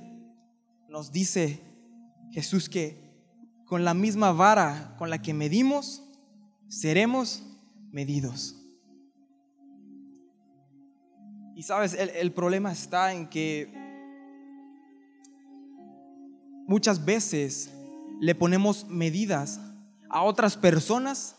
nos 0.89 1.11
dice 1.11 1.70
Jesús 2.31 2.69
que 2.69 3.11
con 3.65 3.85
la 3.85 3.93
misma 3.93 4.31
vara 4.31 4.95
con 4.97 5.09
la 5.09 5.21
que 5.21 5.33
medimos, 5.33 6.03
seremos 6.67 7.43
medidos. 7.91 8.55
Y 11.55 11.63
sabes, 11.63 11.93
el, 11.93 12.31
problema 12.31 12.71
está 12.71 13.13
en 13.13 13.29
que 13.29 13.71
muchas 16.67 17.05
veces 17.05 17.71
le 18.19 18.35
ponemos 18.35 18.87
medidas 18.87 19.59
a 20.09 20.23
otras 20.23 20.57
personas 20.57 21.35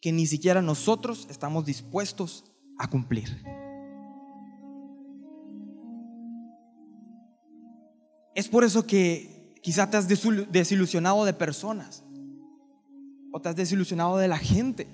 que 0.00 0.12
ni 0.12 0.26
siquiera 0.26 0.62
nosotros 0.62 1.26
estamos 1.30 1.64
dispuestos 1.64 2.44
a 2.78 2.88
cumplir. 2.88 3.42
Es 8.34 8.48
por 8.48 8.64
eso 8.64 8.86
que 8.86 9.33
Quizá 9.64 9.88
te 9.88 9.96
has 9.96 10.06
desilusionado 10.06 11.24
de 11.24 11.32
personas 11.32 12.04
o 13.32 13.40
te 13.40 13.48
has 13.48 13.56
desilusionado 13.56 14.18
de 14.18 14.28
la 14.28 14.36
gente. 14.36 14.86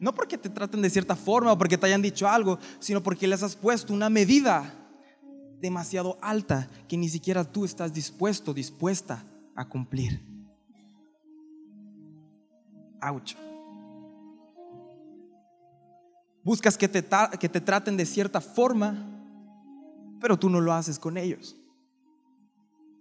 No 0.00 0.14
porque 0.14 0.38
te 0.38 0.48
traten 0.48 0.80
de 0.80 0.88
cierta 0.88 1.14
forma 1.14 1.52
o 1.52 1.58
porque 1.58 1.76
te 1.76 1.84
hayan 1.84 2.00
dicho 2.00 2.26
algo, 2.26 2.58
sino 2.78 3.02
porque 3.02 3.26
les 3.26 3.42
has 3.42 3.54
puesto 3.54 3.92
una 3.92 4.08
medida 4.08 4.72
demasiado 5.60 6.16
alta 6.22 6.70
que 6.88 6.96
ni 6.96 7.10
siquiera 7.10 7.44
tú 7.44 7.66
estás 7.66 7.92
dispuesto, 7.92 8.54
dispuesta 8.54 9.22
a 9.54 9.68
cumplir. 9.68 10.24
Ouch. 13.02 13.36
Buscas 16.42 16.78
que 16.78 16.88
te, 16.88 17.04
que 17.38 17.48
te 17.50 17.60
traten 17.60 17.98
de 17.98 18.06
cierta 18.06 18.40
forma, 18.40 19.06
pero 20.18 20.38
tú 20.38 20.48
no 20.48 20.62
lo 20.62 20.72
haces 20.72 20.98
con 20.98 21.18
ellos. 21.18 21.58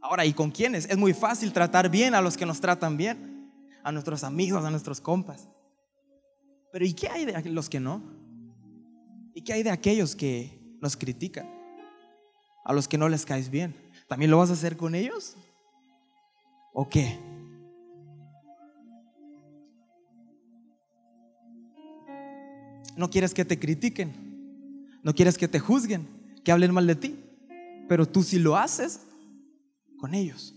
Ahora, 0.03 0.25
¿y 0.25 0.33
con 0.33 0.51
quiénes? 0.51 0.85
Es 0.89 0.97
muy 0.97 1.13
fácil 1.13 1.53
tratar 1.53 1.89
bien 1.89 2.13
a 2.13 2.19
los 2.19 2.35
que 2.35 2.45
nos 2.45 2.59
tratan 2.59 2.97
bien, 2.97 3.49
a 3.83 3.91
nuestros 3.93 4.25
amigos, 4.25 4.65
a 4.65 4.69
nuestros 4.69 4.99
compas. 4.99 5.47
Pero 6.73 6.83
¿y 6.83 6.93
qué 6.93 7.07
hay 7.07 7.23
de 7.23 7.49
los 7.49 7.69
que 7.69 7.79
no? 7.79 8.03
¿Y 9.33 9.41
qué 9.43 9.53
hay 9.53 9.63
de 9.63 9.71
aquellos 9.71 10.13
que 10.13 10.59
nos 10.81 10.97
critican? 10.97 11.49
A 12.65 12.73
los 12.73 12.89
que 12.89 12.97
no 12.97 13.07
les 13.07 13.25
caes 13.25 13.49
bien. 13.49 13.73
¿También 14.09 14.29
lo 14.29 14.39
vas 14.39 14.49
a 14.49 14.53
hacer 14.53 14.75
con 14.75 14.93
ellos? 14.93 15.37
¿O 16.73 16.89
qué? 16.89 17.17
No 22.97 23.09
quieres 23.09 23.33
que 23.33 23.45
te 23.45 23.57
critiquen, 23.57 24.11
no 25.01 25.15
quieres 25.15 25.37
que 25.37 25.47
te 25.47 25.59
juzguen, 25.59 26.05
que 26.43 26.51
hablen 26.51 26.73
mal 26.73 26.87
de 26.87 26.95
ti, 26.95 27.23
pero 27.87 28.05
tú 28.05 28.21
si 28.21 28.37
lo 28.37 28.57
haces, 28.57 28.99
con 30.03 30.13
ellos. 30.15 30.53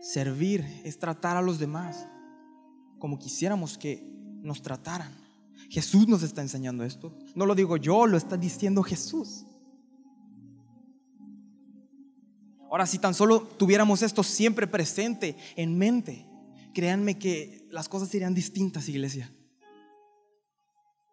Servir 0.00 0.64
es 0.82 0.98
tratar 0.98 1.36
a 1.36 1.40
los 1.40 1.60
demás 1.60 2.08
como 2.98 3.16
quisiéramos 3.16 3.78
que 3.78 4.02
nos 4.42 4.60
trataran. 4.60 5.14
Jesús 5.68 6.08
nos 6.08 6.24
está 6.24 6.42
enseñando 6.42 6.82
esto. 6.82 7.16
No 7.36 7.46
lo 7.46 7.54
digo 7.54 7.76
yo, 7.76 8.08
lo 8.08 8.16
está 8.16 8.36
diciendo 8.36 8.82
Jesús. 8.82 9.46
Ahora, 12.68 12.86
si 12.86 12.98
tan 12.98 13.14
solo 13.14 13.42
tuviéramos 13.42 14.02
esto 14.02 14.24
siempre 14.24 14.66
presente 14.66 15.36
en 15.54 15.78
mente, 15.78 16.26
créanme 16.74 17.20
que 17.20 17.68
las 17.70 17.88
cosas 17.88 18.08
serían 18.08 18.34
distintas, 18.34 18.88
iglesia. 18.88 19.30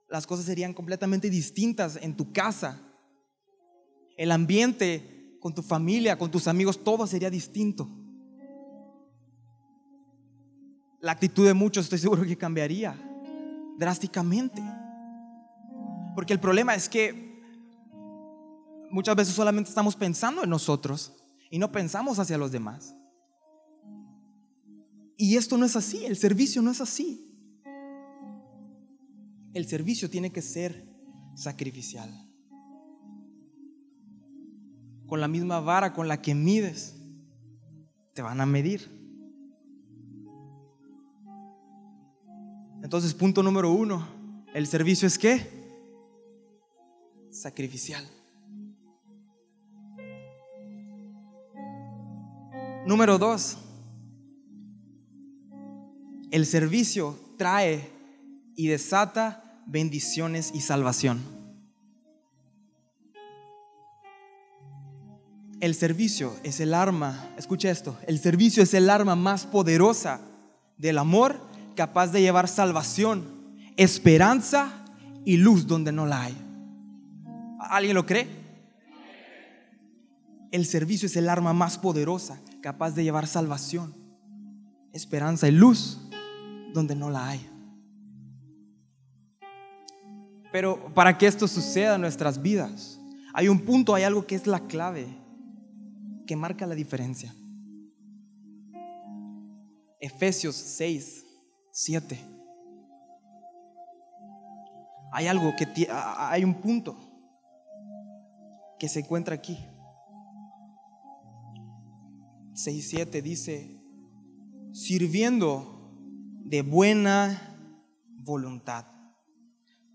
Las 0.09 0.25
cosas 0.25 0.45
serían 0.45 0.73
completamente 0.73 1.29
distintas 1.29 1.99
en 2.01 2.17
tu 2.17 2.33
casa, 2.33 2.81
el 4.17 4.31
ambiente 4.31 5.37
con 5.39 5.53
tu 5.53 5.61
familia, 5.61 6.17
con 6.17 6.31
tus 6.31 6.47
amigos, 6.47 6.83
todo 6.83 7.05
sería 7.05 7.29
distinto. 7.29 7.87
La 10.99 11.11
actitud 11.11 11.45
de 11.45 11.53
muchos 11.53 11.85
estoy 11.85 11.99
seguro 11.99 12.23
que 12.23 12.35
cambiaría 12.35 12.99
drásticamente. 13.77 14.61
Porque 16.15 16.33
el 16.33 16.39
problema 16.39 16.73
es 16.73 16.89
que 16.89 17.39
muchas 18.89 19.15
veces 19.15 19.35
solamente 19.35 19.69
estamos 19.69 19.95
pensando 19.95 20.43
en 20.43 20.49
nosotros 20.49 21.13
y 21.51 21.59
no 21.59 21.71
pensamos 21.71 22.17
hacia 22.17 22.39
los 22.39 22.51
demás. 22.51 22.95
Y 25.15 25.37
esto 25.37 25.57
no 25.57 25.65
es 25.65 25.75
así, 25.75 26.05
el 26.05 26.17
servicio 26.17 26.63
no 26.63 26.71
es 26.71 26.81
así. 26.81 27.23
El 29.53 29.67
servicio 29.67 30.09
tiene 30.09 30.31
que 30.31 30.41
ser 30.41 30.87
sacrificial 31.35 32.26
con 35.07 35.21
la 35.21 35.27
misma 35.27 35.59
vara 35.59 35.93
con 35.93 36.07
la 36.07 36.21
que 36.21 36.35
mides, 36.35 36.95
te 38.13 38.21
van 38.21 38.41
a 38.41 38.45
medir. 38.45 38.91
Entonces, 42.83 43.13
punto 43.13 43.41
número 43.41 43.71
uno, 43.71 44.07
el 44.53 44.67
servicio 44.67 45.07
es 45.07 45.17
qué? 45.17 45.47
Sacrificial. 47.31 48.07
Número 52.85 53.17
dos, 53.17 53.57
el 56.31 56.45
servicio 56.45 57.19
trae 57.37 57.89
y 58.55 58.67
desata 58.67 59.61
bendiciones 59.67 60.51
y 60.53 60.61
salvación. 60.61 61.36
El 65.59 65.73
servicio 65.73 66.35
es 66.43 66.59
el 66.59 66.75
arma, 66.75 67.33
escucha 67.35 67.71
esto, 67.71 67.97
el 68.05 68.19
servicio 68.19 68.61
es 68.61 68.75
el 68.75 68.91
arma 68.91 69.15
más 69.15 69.47
poderosa 69.47 70.21
del 70.77 70.99
amor 70.99 71.39
capaz 71.75 72.11
de 72.11 72.21
llevar 72.21 72.47
salvación, 72.47 73.55
esperanza 73.75 74.85
y 75.25 75.37
luz 75.37 75.65
donde 75.65 75.91
no 75.91 76.05
la 76.05 76.23
hay. 76.23 76.37
¿Alguien 77.59 77.95
lo 77.95 78.05
cree? 78.05 78.27
El 80.51 80.67
servicio 80.67 81.07
es 81.07 81.15
el 81.15 81.27
arma 81.27 81.53
más 81.53 81.79
poderosa 81.79 82.39
capaz 82.61 82.91
de 82.91 83.03
llevar 83.03 83.25
salvación, 83.25 83.95
esperanza 84.93 85.47
y 85.47 85.51
luz 85.51 85.99
donde 86.71 86.93
no 86.93 87.09
la 87.09 87.29
hay. 87.29 87.49
Pero 90.51 90.93
para 90.93 91.17
que 91.17 91.25
esto 91.25 91.47
suceda 91.47 91.95
en 91.95 92.01
nuestras 92.01 92.39
vidas, 92.43 92.99
hay 93.33 93.47
un 93.47 93.59
punto, 93.59 93.95
hay 93.95 94.03
algo 94.03 94.27
que 94.27 94.35
es 94.35 94.45
la 94.45 94.59
clave 94.67 95.25
que 96.27 96.35
marca 96.35 96.67
la 96.67 96.75
diferencia. 96.75 97.33
Efesios 99.99 100.55
6, 100.55 101.25
7. 101.71 102.19
Hay 105.11 105.25
algo 105.25 105.55
que 105.55 105.87
hay 105.89 106.43
un 106.43 106.53
punto 106.61 106.95
que 108.77 108.87
se 108.87 108.99
encuentra 108.99 109.33
aquí. 109.33 109.57
6, 112.53 112.89
7 112.89 113.21
dice, 113.21 113.81
sirviendo 114.73 115.91
de 116.43 116.61
buena 116.61 117.41
voluntad, 118.19 118.85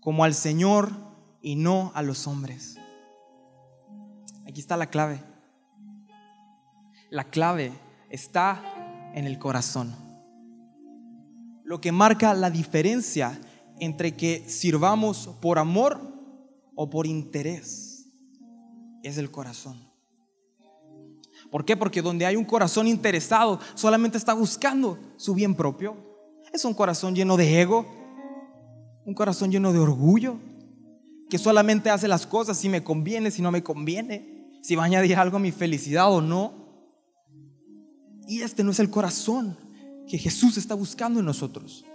como 0.01 0.23
al 0.23 0.33
Señor 0.33 0.91
y 1.41 1.55
no 1.55 1.91
a 1.95 2.01
los 2.01 2.27
hombres. 2.27 2.77
Aquí 4.45 4.59
está 4.59 4.75
la 4.75 4.89
clave. 4.89 5.32
La 7.13 7.25
clave 7.25 7.71
está 8.09 9.11
en 9.13 9.27
el 9.27 9.37
corazón. 9.37 9.95
Lo 11.63 11.79
que 11.79 11.91
marca 11.91 12.33
la 12.33 12.49
diferencia 12.49 13.39
entre 13.79 14.15
que 14.15 14.43
sirvamos 14.49 15.29
por 15.39 15.59
amor 15.59 16.01
o 16.73 16.89
por 16.89 17.05
interés 17.05 18.11
es 19.03 19.19
el 19.19 19.29
corazón. 19.29 19.77
¿Por 21.51 21.65
qué? 21.65 21.77
Porque 21.77 22.01
donde 22.01 22.25
hay 22.25 22.35
un 22.35 22.45
corazón 22.45 22.87
interesado 22.87 23.59
solamente 23.75 24.17
está 24.17 24.33
buscando 24.33 24.97
su 25.15 25.35
bien 25.35 25.53
propio. 25.53 25.95
Es 26.51 26.65
un 26.65 26.73
corazón 26.73 27.13
lleno 27.13 27.37
de 27.37 27.61
ego, 27.61 27.85
un 29.05 29.13
corazón 29.13 29.51
lleno 29.51 29.71
de 29.71 29.77
orgullo, 29.77 30.39
que 31.29 31.37
solamente 31.37 31.91
hace 31.91 32.07
las 32.07 32.25
cosas 32.25 32.57
si 32.57 32.69
me 32.69 32.83
conviene, 32.83 33.29
si 33.29 33.43
no 33.43 33.51
me 33.51 33.61
conviene, 33.61 34.49
si 34.63 34.75
va 34.75 34.81
a 34.81 34.85
añadir 34.87 35.17
algo 35.17 35.37
a 35.37 35.39
mi 35.39 35.51
felicidad 35.51 36.11
o 36.11 36.19
no. 36.19 36.62
Y 38.27 38.41
este 38.41 38.63
no 38.63 38.71
es 38.71 38.79
el 38.79 38.89
corazón 38.89 39.57
que 40.07 40.17
Jesús 40.17 40.57
está 40.57 40.75
buscando 40.75 41.19
en 41.19 41.25
nosotros. 41.25 41.85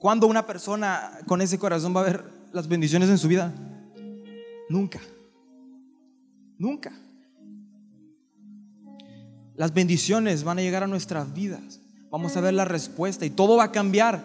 ¿Cuándo 0.00 0.26
una 0.26 0.46
persona 0.46 1.18
con 1.26 1.40
ese 1.40 1.58
corazón 1.58 1.94
va 1.96 2.00
a 2.00 2.04
ver 2.04 2.24
las 2.52 2.68
bendiciones 2.68 3.08
en 3.08 3.18
su 3.18 3.28
vida? 3.28 3.52
Nunca. 4.68 5.00
Nunca. 6.58 6.92
Las 9.56 9.72
bendiciones 9.72 10.44
van 10.44 10.58
a 10.58 10.62
llegar 10.62 10.82
a 10.82 10.86
nuestras 10.86 11.32
vidas. 11.32 11.80
Vamos 12.10 12.36
a 12.36 12.40
ver 12.40 12.54
la 12.54 12.64
respuesta 12.64 13.24
y 13.24 13.30
todo 13.30 13.56
va 13.56 13.64
a 13.64 13.72
cambiar 13.72 14.24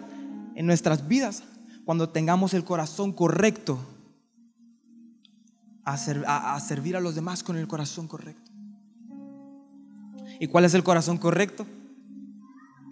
en 0.54 0.66
nuestras 0.66 1.06
vidas 1.08 1.42
cuando 1.84 2.10
tengamos 2.10 2.54
el 2.54 2.64
corazón 2.64 3.12
correcto 3.12 3.78
a, 5.84 6.60
servir 6.60 6.96
a 6.96 7.00
los 7.00 7.14
demás 7.14 7.42
con 7.42 7.56
el 7.56 7.66
corazón 7.66 8.06
correcto. 8.06 8.49
¿Y 10.38 10.46
cuál 10.46 10.64
es 10.64 10.74
el 10.74 10.84
corazón 10.84 11.18
correcto? 11.18 11.66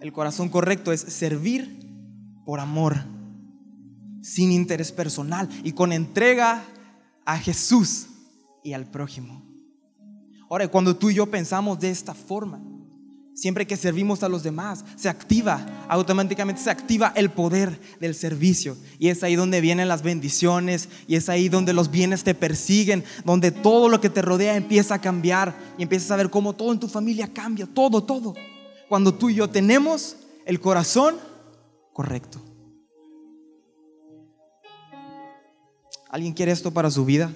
El 0.01 0.13
corazón 0.13 0.49
correcto 0.49 0.91
es 0.91 1.01
servir 1.01 1.79
por 2.45 2.59
amor, 2.59 2.97
sin 4.21 4.51
interés 4.51 4.91
personal 4.91 5.49
y 5.63 5.73
con 5.73 5.91
entrega 5.91 6.63
a 7.25 7.37
Jesús 7.37 8.07
y 8.63 8.73
al 8.73 8.85
prójimo. 8.85 9.43
Ahora, 10.49 10.67
cuando 10.67 10.95
tú 10.95 11.09
y 11.09 11.15
yo 11.15 11.29
pensamos 11.29 11.79
de 11.79 11.91
esta 11.91 12.13
forma, 12.13 12.59
Siempre 13.39 13.65
que 13.65 13.77
servimos 13.77 14.21
a 14.23 14.27
los 14.27 14.43
demás, 14.43 14.83
se 14.97 15.07
activa, 15.07 15.85
automáticamente 15.87 16.61
se 16.61 16.69
activa 16.69 17.13
el 17.15 17.29
poder 17.29 17.79
del 18.01 18.13
servicio. 18.13 18.75
Y 18.99 19.07
es 19.07 19.23
ahí 19.23 19.37
donde 19.37 19.61
vienen 19.61 19.87
las 19.87 20.01
bendiciones, 20.01 20.89
y 21.07 21.15
es 21.15 21.29
ahí 21.29 21.47
donde 21.47 21.71
los 21.71 21.89
bienes 21.89 22.25
te 22.25 22.35
persiguen, 22.35 23.05
donde 23.23 23.51
todo 23.51 23.87
lo 23.87 24.01
que 24.01 24.09
te 24.09 24.21
rodea 24.21 24.57
empieza 24.57 24.95
a 24.95 25.01
cambiar 25.01 25.55
y 25.77 25.83
empiezas 25.83 26.11
a 26.11 26.17
ver 26.17 26.29
cómo 26.29 26.51
todo 26.51 26.73
en 26.73 26.81
tu 26.81 26.89
familia 26.89 27.31
cambia, 27.33 27.65
todo, 27.65 28.03
todo. 28.03 28.35
Cuando 28.89 29.13
tú 29.13 29.29
y 29.29 29.35
yo 29.35 29.49
tenemos 29.49 30.17
el 30.45 30.59
corazón 30.59 31.15
correcto. 31.93 32.41
¿Alguien 36.09 36.33
quiere 36.33 36.51
esto 36.51 36.71
para 36.71 36.91
su 36.91 37.05
vida? 37.05 37.31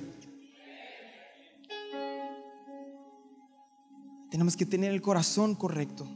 Tenemos 4.34 4.58
que 4.58 4.66
tener 4.66 4.92
el 4.92 5.04
corazón 5.04 5.54
correcto. 5.54 6.08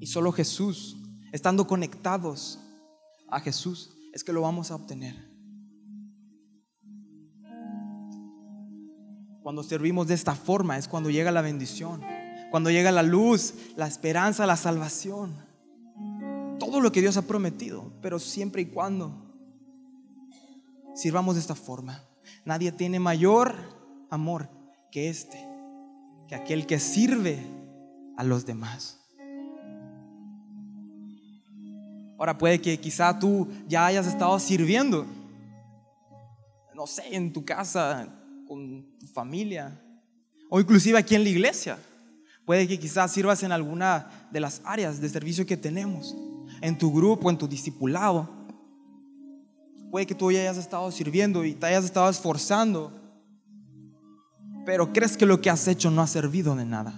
Y 0.00 0.08
solo 0.08 0.32
Jesús, 0.32 0.96
estando 1.30 1.68
conectados 1.68 2.58
a 3.28 3.38
Jesús, 3.38 3.92
es 4.12 4.24
que 4.24 4.32
lo 4.32 4.40
vamos 4.40 4.72
a 4.72 4.74
obtener. 4.74 5.14
Cuando 9.40 9.62
servimos 9.62 10.08
de 10.08 10.14
esta 10.14 10.34
forma 10.34 10.78
es 10.78 10.88
cuando 10.88 11.10
llega 11.10 11.30
la 11.30 11.42
bendición, 11.42 12.02
cuando 12.50 12.72
llega 12.72 12.90
la 12.90 13.04
luz, 13.04 13.54
la 13.76 13.86
esperanza, 13.86 14.46
la 14.46 14.56
salvación. 14.56 15.46
Todo 16.58 16.80
lo 16.80 16.90
que 16.90 17.02
Dios 17.02 17.16
ha 17.18 17.22
prometido, 17.22 17.92
pero 18.02 18.18
siempre 18.18 18.62
y 18.62 18.66
cuando 18.66 19.32
sirvamos 20.96 21.36
de 21.36 21.40
esta 21.40 21.54
forma. 21.54 22.02
Nadie 22.44 22.72
tiene 22.72 22.98
mayor 22.98 23.54
amor 24.10 24.50
que 24.90 25.08
este 25.08 25.47
que 26.28 26.34
aquel 26.34 26.66
que 26.66 26.78
sirve 26.78 27.38
a 28.16 28.22
los 28.22 28.44
demás. 28.44 28.98
Ahora 32.18 32.36
puede 32.36 32.60
que 32.60 32.78
quizá 32.78 33.18
tú 33.18 33.48
ya 33.66 33.86
hayas 33.86 34.06
estado 34.06 34.38
sirviendo, 34.38 35.06
no 36.74 36.86
sé, 36.86 37.14
en 37.14 37.32
tu 37.32 37.44
casa, 37.44 38.08
con 38.46 38.98
tu 38.98 39.06
familia, 39.06 39.80
o 40.50 40.60
inclusive 40.60 40.98
aquí 40.98 41.14
en 41.14 41.22
la 41.22 41.30
iglesia. 41.30 41.78
Puede 42.44 42.66
que 42.66 42.78
quizás 42.78 43.12
sirvas 43.12 43.42
en 43.42 43.52
alguna 43.52 44.28
de 44.30 44.40
las 44.40 44.60
áreas 44.64 45.00
de 45.00 45.08
servicio 45.08 45.46
que 45.46 45.56
tenemos, 45.56 46.14
en 46.60 46.76
tu 46.76 46.92
grupo, 46.92 47.30
en 47.30 47.38
tu 47.38 47.46
discipulado. 47.46 48.28
Puede 49.90 50.06
que 50.06 50.14
tú 50.14 50.30
ya 50.32 50.40
hayas 50.40 50.56
estado 50.56 50.90
sirviendo 50.90 51.44
y 51.44 51.54
te 51.54 51.66
hayas 51.66 51.84
estado 51.84 52.10
esforzando 52.10 52.97
pero 54.68 54.92
crees 54.92 55.16
que 55.16 55.24
lo 55.24 55.40
que 55.40 55.48
has 55.48 55.66
hecho 55.66 55.90
no 55.90 56.02
ha 56.02 56.06
servido 56.06 56.54
de 56.54 56.66
nada. 56.66 56.92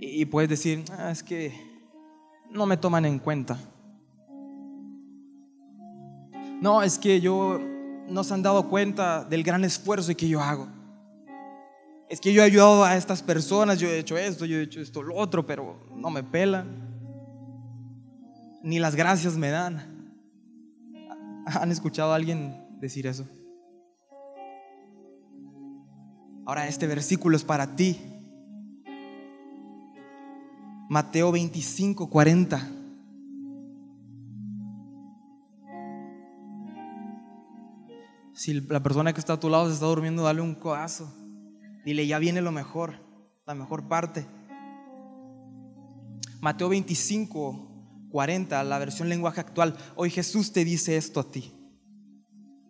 Y, 0.00 0.24
puedes 0.24 0.48
decir, 0.48 0.86
ah, 0.96 1.10
es 1.10 1.22
que 1.22 1.52
no 2.50 2.64
me 2.64 2.78
toman 2.78 3.04
en 3.04 3.18
cuenta. 3.18 3.58
No, 6.62 6.82
es 6.82 6.98
que 6.98 7.20
yo 7.20 7.60
no 8.08 8.24
se 8.24 8.32
han 8.32 8.42
dado 8.42 8.70
cuenta 8.70 9.22
del 9.22 9.42
gran 9.42 9.64
esfuerzo 9.64 10.16
que 10.16 10.26
yo 10.26 10.40
hago. 10.40 10.66
Es 12.08 12.22
que 12.22 12.32
yo 12.32 12.40
he 12.40 12.46
ayudado 12.46 12.84
a 12.84 12.96
estas 12.96 13.22
personas, 13.22 13.78
yo 13.78 13.86
he 13.86 13.98
hecho 13.98 14.16
esto, 14.16 14.46
yo 14.46 14.56
he 14.56 14.62
hecho 14.62 14.80
esto, 14.80 15.02
lo 15.02 15.14
otro, 15.14 15.46
pero 15.46 15.78
no 15.94 16.08
me 16.08 16.22
pelan. 16.22 16.88
Ni 18.62 18.78
las 18.78 18.96
gracias 18.96 19.36
me 19.36 19.50
dan. 19.50 20.10
¿Han 21.44 21.70
escuchado 21.70 22.12
a 22.12 22.16
alguien 22.16 22.66
decir 22.80 23.06
eso? 23.06 23.26
Ahora 26.48 26.66
este 26.66 26.86
versículo 26.86 27.36
es 27.36 27.44
para 27.44 27.76
ti. 27.76 28.00
Mateo 30.88 31.30
25, 31.30 32.08
40. 32.08 32.70
Si 38.32 38.62
la 38.62 38.82
persona 38.82 39.12
que 39.12 39.20
está 39.20 39.34
a 39.34 39.40
tu 39.40 39.50
lado 39.50 39.66
se 39.66 39.74
está 39.74 39.84
durmiendo, 39.84 40.22
dale 40.22 40.40
un 40.40 40.54
codazo. 40.54 41.12
Dile, 41.84 42.06
ya 42.06 42.18
viene 42.18 42.40
lo 42.40 42.50
mejor, 42.50 42.94
la 43.44 43.54
mejor 43.54 43.86
parte. 43.86 44.24
Mateo 46.40 46.70
25, 46.70 48.08
40, 48.10 48.64
la 48.64 48.78
versión 48.78 49.10
lenguaje 49.10 49.42
actual. 49.42 49.76
Hoy 49.96 50.08
Jesús 50.08 50.54
te 50.54 50.64
dice 50.64 50.96
esto 50.96 51.20
a 51.20 51.30
ti. 51.30 51.52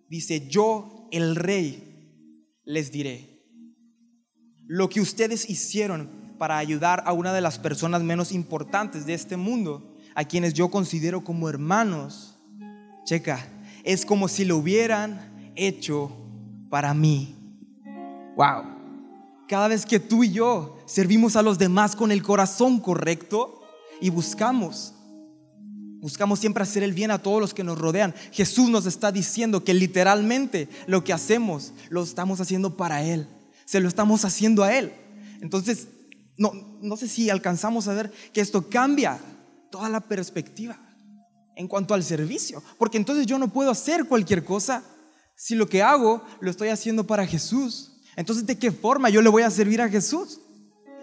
Dice, 0.09 0.49
yo, 0.49 1.07
el 1.13 1.37
rey, 1.37 2.59
les 2.65 2.91
diré 2.91 3.38
lo 4.69 4.91
que 4.91 5.01
ustedes 5.01 5.49
hicieron 5.49 6.11
para 6.39 6.59
ayudar 6.59 7.03
a 7.07 7.13
una 7.13 7.33
de 7.33 7.41
las 7.41 7.59
personas 7.59 8.03
menos 8.03 8.31
importantes 8.31 9.07
de 9.07 9.15
este 9.15 9.37
mundo, 9.37 9.97
a 10.15 10.25
quienes 10.25 10.53
yo 10.55 10.71
considero 10.71 11.25
como 11.25 11.49
hermanos, 11.49 12.39
checa, 13.05 13.45
es 13.83 14.05
como 14.05 14.29
si 14.29 14.45
lo 14.45 14.59
hubieran 14.59 15.53
hecho 15.57 16.13
para 16.69 16.93
mí. 16.93 17.35
Wow. 18.37 18.77
Cada 19.49 19.69
vez 19.69 19.87
que 19.87 19.99
tú 19.99 20.23
y 20.23 20.33
yo 20.33 20.77
servimos 20.87 21.35
a 21.35 21.43
los 21.43 21.59
demás 21.59 21.97
con 21.97 22.13
el 22.13 22.23
corazón 22.23 22.79
correcto 22.79 23.63
y 24.01 24.11
buscamos 24.11 24.95
Buscamos 26.01 26.39
siempre 26.39 26.63
hacer 26.63 26.85
el 26.85 26.93
bien 26.93 27.11
a 27.11 27.19
todos 27.19 27.41
los 27.41 27.53
que 27.53 27.65
nos 27.65 27.77
rodean. 27.77 28.15
Jesús 28.31 28.71
nos 28.71 28.87
está 28.87 29.11
diciendo 29.11 29.65
que 29.65 29.75
literalmente 29.75 30.69
lo 30.87 31.03
que 31.03 31.13
hacemos 31.13 31.73
lo 31.91 32.05
estamos 32.05 32.41
haciendo 32.41 32.77
para 32.77 33.03
Él 33.03 33.27
se 33.69 33.81
lo 33.81 33.89
estamos 33.89 34.25
haciendo 34.25 34.65
a 34.65 34.75
Él. 34.75 34.95
Entonces, 35.43 35.89
no, 36.39 36.53
no 36.81 36.97
sé 36.97 37.07
si 37.07 37.29
alcanzamos 37.29 37.87
a 37.87 37.93
ver 37.93 38.11
que 38.33 38.41
esto 38.41 38.71
cambia 38.71 39.21
toda 39.71 39.91
la 39.91 40.01
perspectiva 40.01 40.79
en 41.55 41.69
cuanto 41.69 41.93
al 41.93 42.03
servicio, 42.03 42.63
porque 42.79 42.97
entonces 42.97 43.27
yo 43.27 43.39
no 43.39 43.53
puedo 43.53 43.71
hacer 43.71 44.07
cualquier 44.07 44.43
cosa 44.43 44.83
si 45.37 45.55
lo 45.55 45.69
que 45.69 45.83
hago 45.83 46.25
lo 46.41 46.51
estoy 46.51 46.69
haciendo 46.69 47.07
para 47.07 47.27
Jesús. 47.27 48.01
Entonces, 48.17 48.47
¿de 48.47 48.59
qué 48.59 48.73
forma 48.73 49.11
yo 49.11 49.21
le 49.21 49.29
voy 49.29 49.43
a 49.43 49.51
servir 49.51 49.83
a 49.83 49.89
Jesús? 49.91 50.41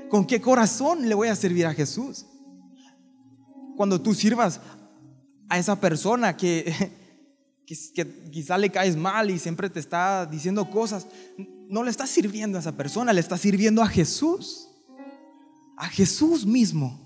¿Con 0.10 0.26
qué 0.26 0.42
corazón 0.42 1.08
le 1.08 1.14
voy 1.14 1.28
a 1.28 1.36
servir 1.36 1.68
a 1.68 1.74
Jesús? 1.76 2.26
Cuando 3.78 4.02
tú 4.02 4.16
sirvas 4.16 4.60
a 5.50 5.60
esa 5.60 5.80
persona 5.80 6.36
que, 6.36 6.74
que, 7.68 7.76
que 7.94 8.32
quizá 8.32 8.58
le 8.58 8.72
caes 8.72 8.96
mal 8.96 9.30
y 9.30 9.38
siempre 9.38 9.70
te 9.70 9.80
está 9.80 10.26
diciendo 10.26 10.68
cosas, 10.72 11.06
no 11.70 11.84
le 11.84 11.92
está 11.92 12.08
sirviendo 12.08 12.58
a 12.58 12.62
esa 12.62 12.76
persona, 12.76 13.14
le 13.14 13.22
está 13.22 13.38
sirviendo 13.38 13.82
a 13.82 13.88
Jesús. 13.88 14.70
A 15.78 15.88
Jesús 15.88 16.46
mismo. 16.46 17.00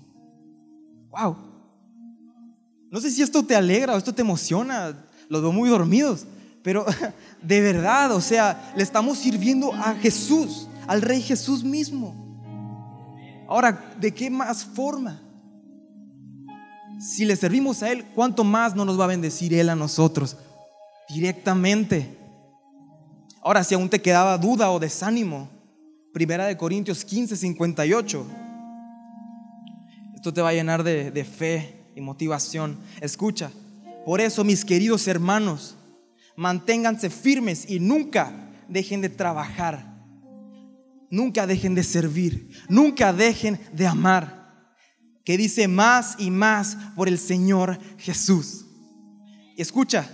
Wow. 1.10 1.36
No 2.90 3.00
sé 3.00 3.10
si 3.10 3.22
esto 3.22 3.42
te 3.44 3.56
alegra 3.56 3.94
o 3.94 3.98
esto 3.98 4.14
te 4.14 4.22
emociona. 4.22 5.06
Los 5.28 5.42
veo 5.42 5.52
muy 5.52 5.68
dormidos. 5.68 6.26
Pero 6.62 6.84
de 7.42 7.60
verdad, 7.60 8.12
o 8.12 8.20
sea, 8.20 8.72
le 8.76 8.82
estamos 8.82 9.18
sirviendo 9.18 9.72
a 9.72 9.94
Jesús, 9.94 10.68
al 10.86 11.02
Rey 11.02 11.22
Jesús 11.22 11.64
mismo. 11.64 12.14
Ahora, 13.48 13.94
¿de 13.98 14.12
qué 14.12 14.30
más 14.30 14.64
forma? 14.64 15.20
Si 17.00 17.24
le 17.24 17.34
servimos 17.34 17.82
a 17.82 17.90
Él, 17.90 18.04
¿cuánto 18.14 18.44
más 18.44 18.76
no 18.76 18.84
nos 18.84 19.00
va 19.00 19.04
a 19.04 19.08
bendecir 19.08 19.54
Él 19.54 19.70
a 19.70 19.74
nosotros? 19.74 20.36
Directamente. 21.08 22.19
Ahora, 23.42 23.64
si 23.64 23.74
aún 23.74 23.88
te 23.88 24.02
quedaba 24.02 24.36
duda 24.36 24.70
o 24.70 24.78
desánimo, 24.78 25.48
Primera 26.12 26.46
de 26.46 26.56
Corintios 26.56 27.04
15, 27.04 27.36
58. 27.36 28.26
Esto 30.14 30.34
te 30.34 30.42
va 30.42 30.48
a 30.48 30.52
llenar 30.52 30.82
de, 30.82 31.10
de 31.10 31.24
fe 31.24 31.84
y 31.94 32.00
motivación. 32.00 32.78
Escucha, 33.00 33.50
por 34.04 34.20
eso 34.20 34.42
mis 34.42 34.64
queridos 34.64 35.06
hermanos, 35.06 35.76
manténganse 36.36 37.08
firmes 37.08 37.70
y 37.70 37.78
nunca 37.78 38.32
dejen 38.68 39.00
de 39.00 39.08
trabajar. 39.08 39.90
Nunca 41.10 41.46
dejen 41.46 41.74
de 41.74 41.84
servir. 41.84 42.50
Nunca 42.68 43.12
dejen 43.12 43.60
de 43.72 43.86
amar. 43.86 44.40
Que 45.24 45.36
dice 45.36 45.68
más 45.68 46.16
y 46.18 46.30
más 46.30 46.76
por 46.96 47.08
el 47.08 47.18
Señor 47.18 47.78
Jesús. 47.98 48.66
Escucha, 49.56 50.10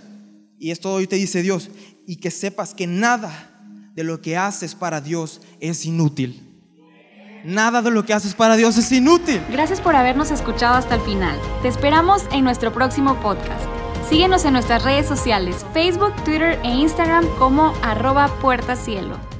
y 0.59 0.71
esto 0.71 0.93
hoy 0.93 1.07
te 1.07 1.15
dice 1.15 1.41
Dios, 1.41 1.69
y 2.05 2.17
que 2.17 2.31
sepas 2.31 2.73
que 2.73 2.87
nada 2.87 3.91
de 3.93 4.03
lo 4.03 4.21
que 4.21 4.37
haces 4.37 4.75
para 4.75 5.01
Dios 5.01 5.41
es 5.59 5.85
inútil. 5.85 6.43
Nada 7.43 7.81
de 7.81 7.91
lo 7.91 8.05
que 8.05 8.13
haces 8.13 8.33
para 8.33 8.55
Dios 8.55 8.77
es 8.77 8.91
inútil. 8.91 9.41
Gracias 9.49 9.79
por 9.79 9.95
habernos 9.95 10.31
escuchado 10.31 10.75
hasta 10.75 10.95
el 10.95 11.01
final. 11.01 11.39
Te 11.61 11.67
esperamos 11.67 12.23
en 12.31 12.43
nuestro 12.43 12.73
próximo 12.73 13.19
podcast. 13.21 13.65
Síguenos 14.09 14.45
en 14.45 14.53
nuestras 14.53 14.83
redes 14.83 15.05
sociales, 15.05 15.65
Facebook, 15.73 16.13
Twitter 16.23 16.59
e 16.63 16.69
Instagram 16.69 17.25
como 17.37 17.73
arroba 17.83 18.27
puertacielo. 18.39 19.36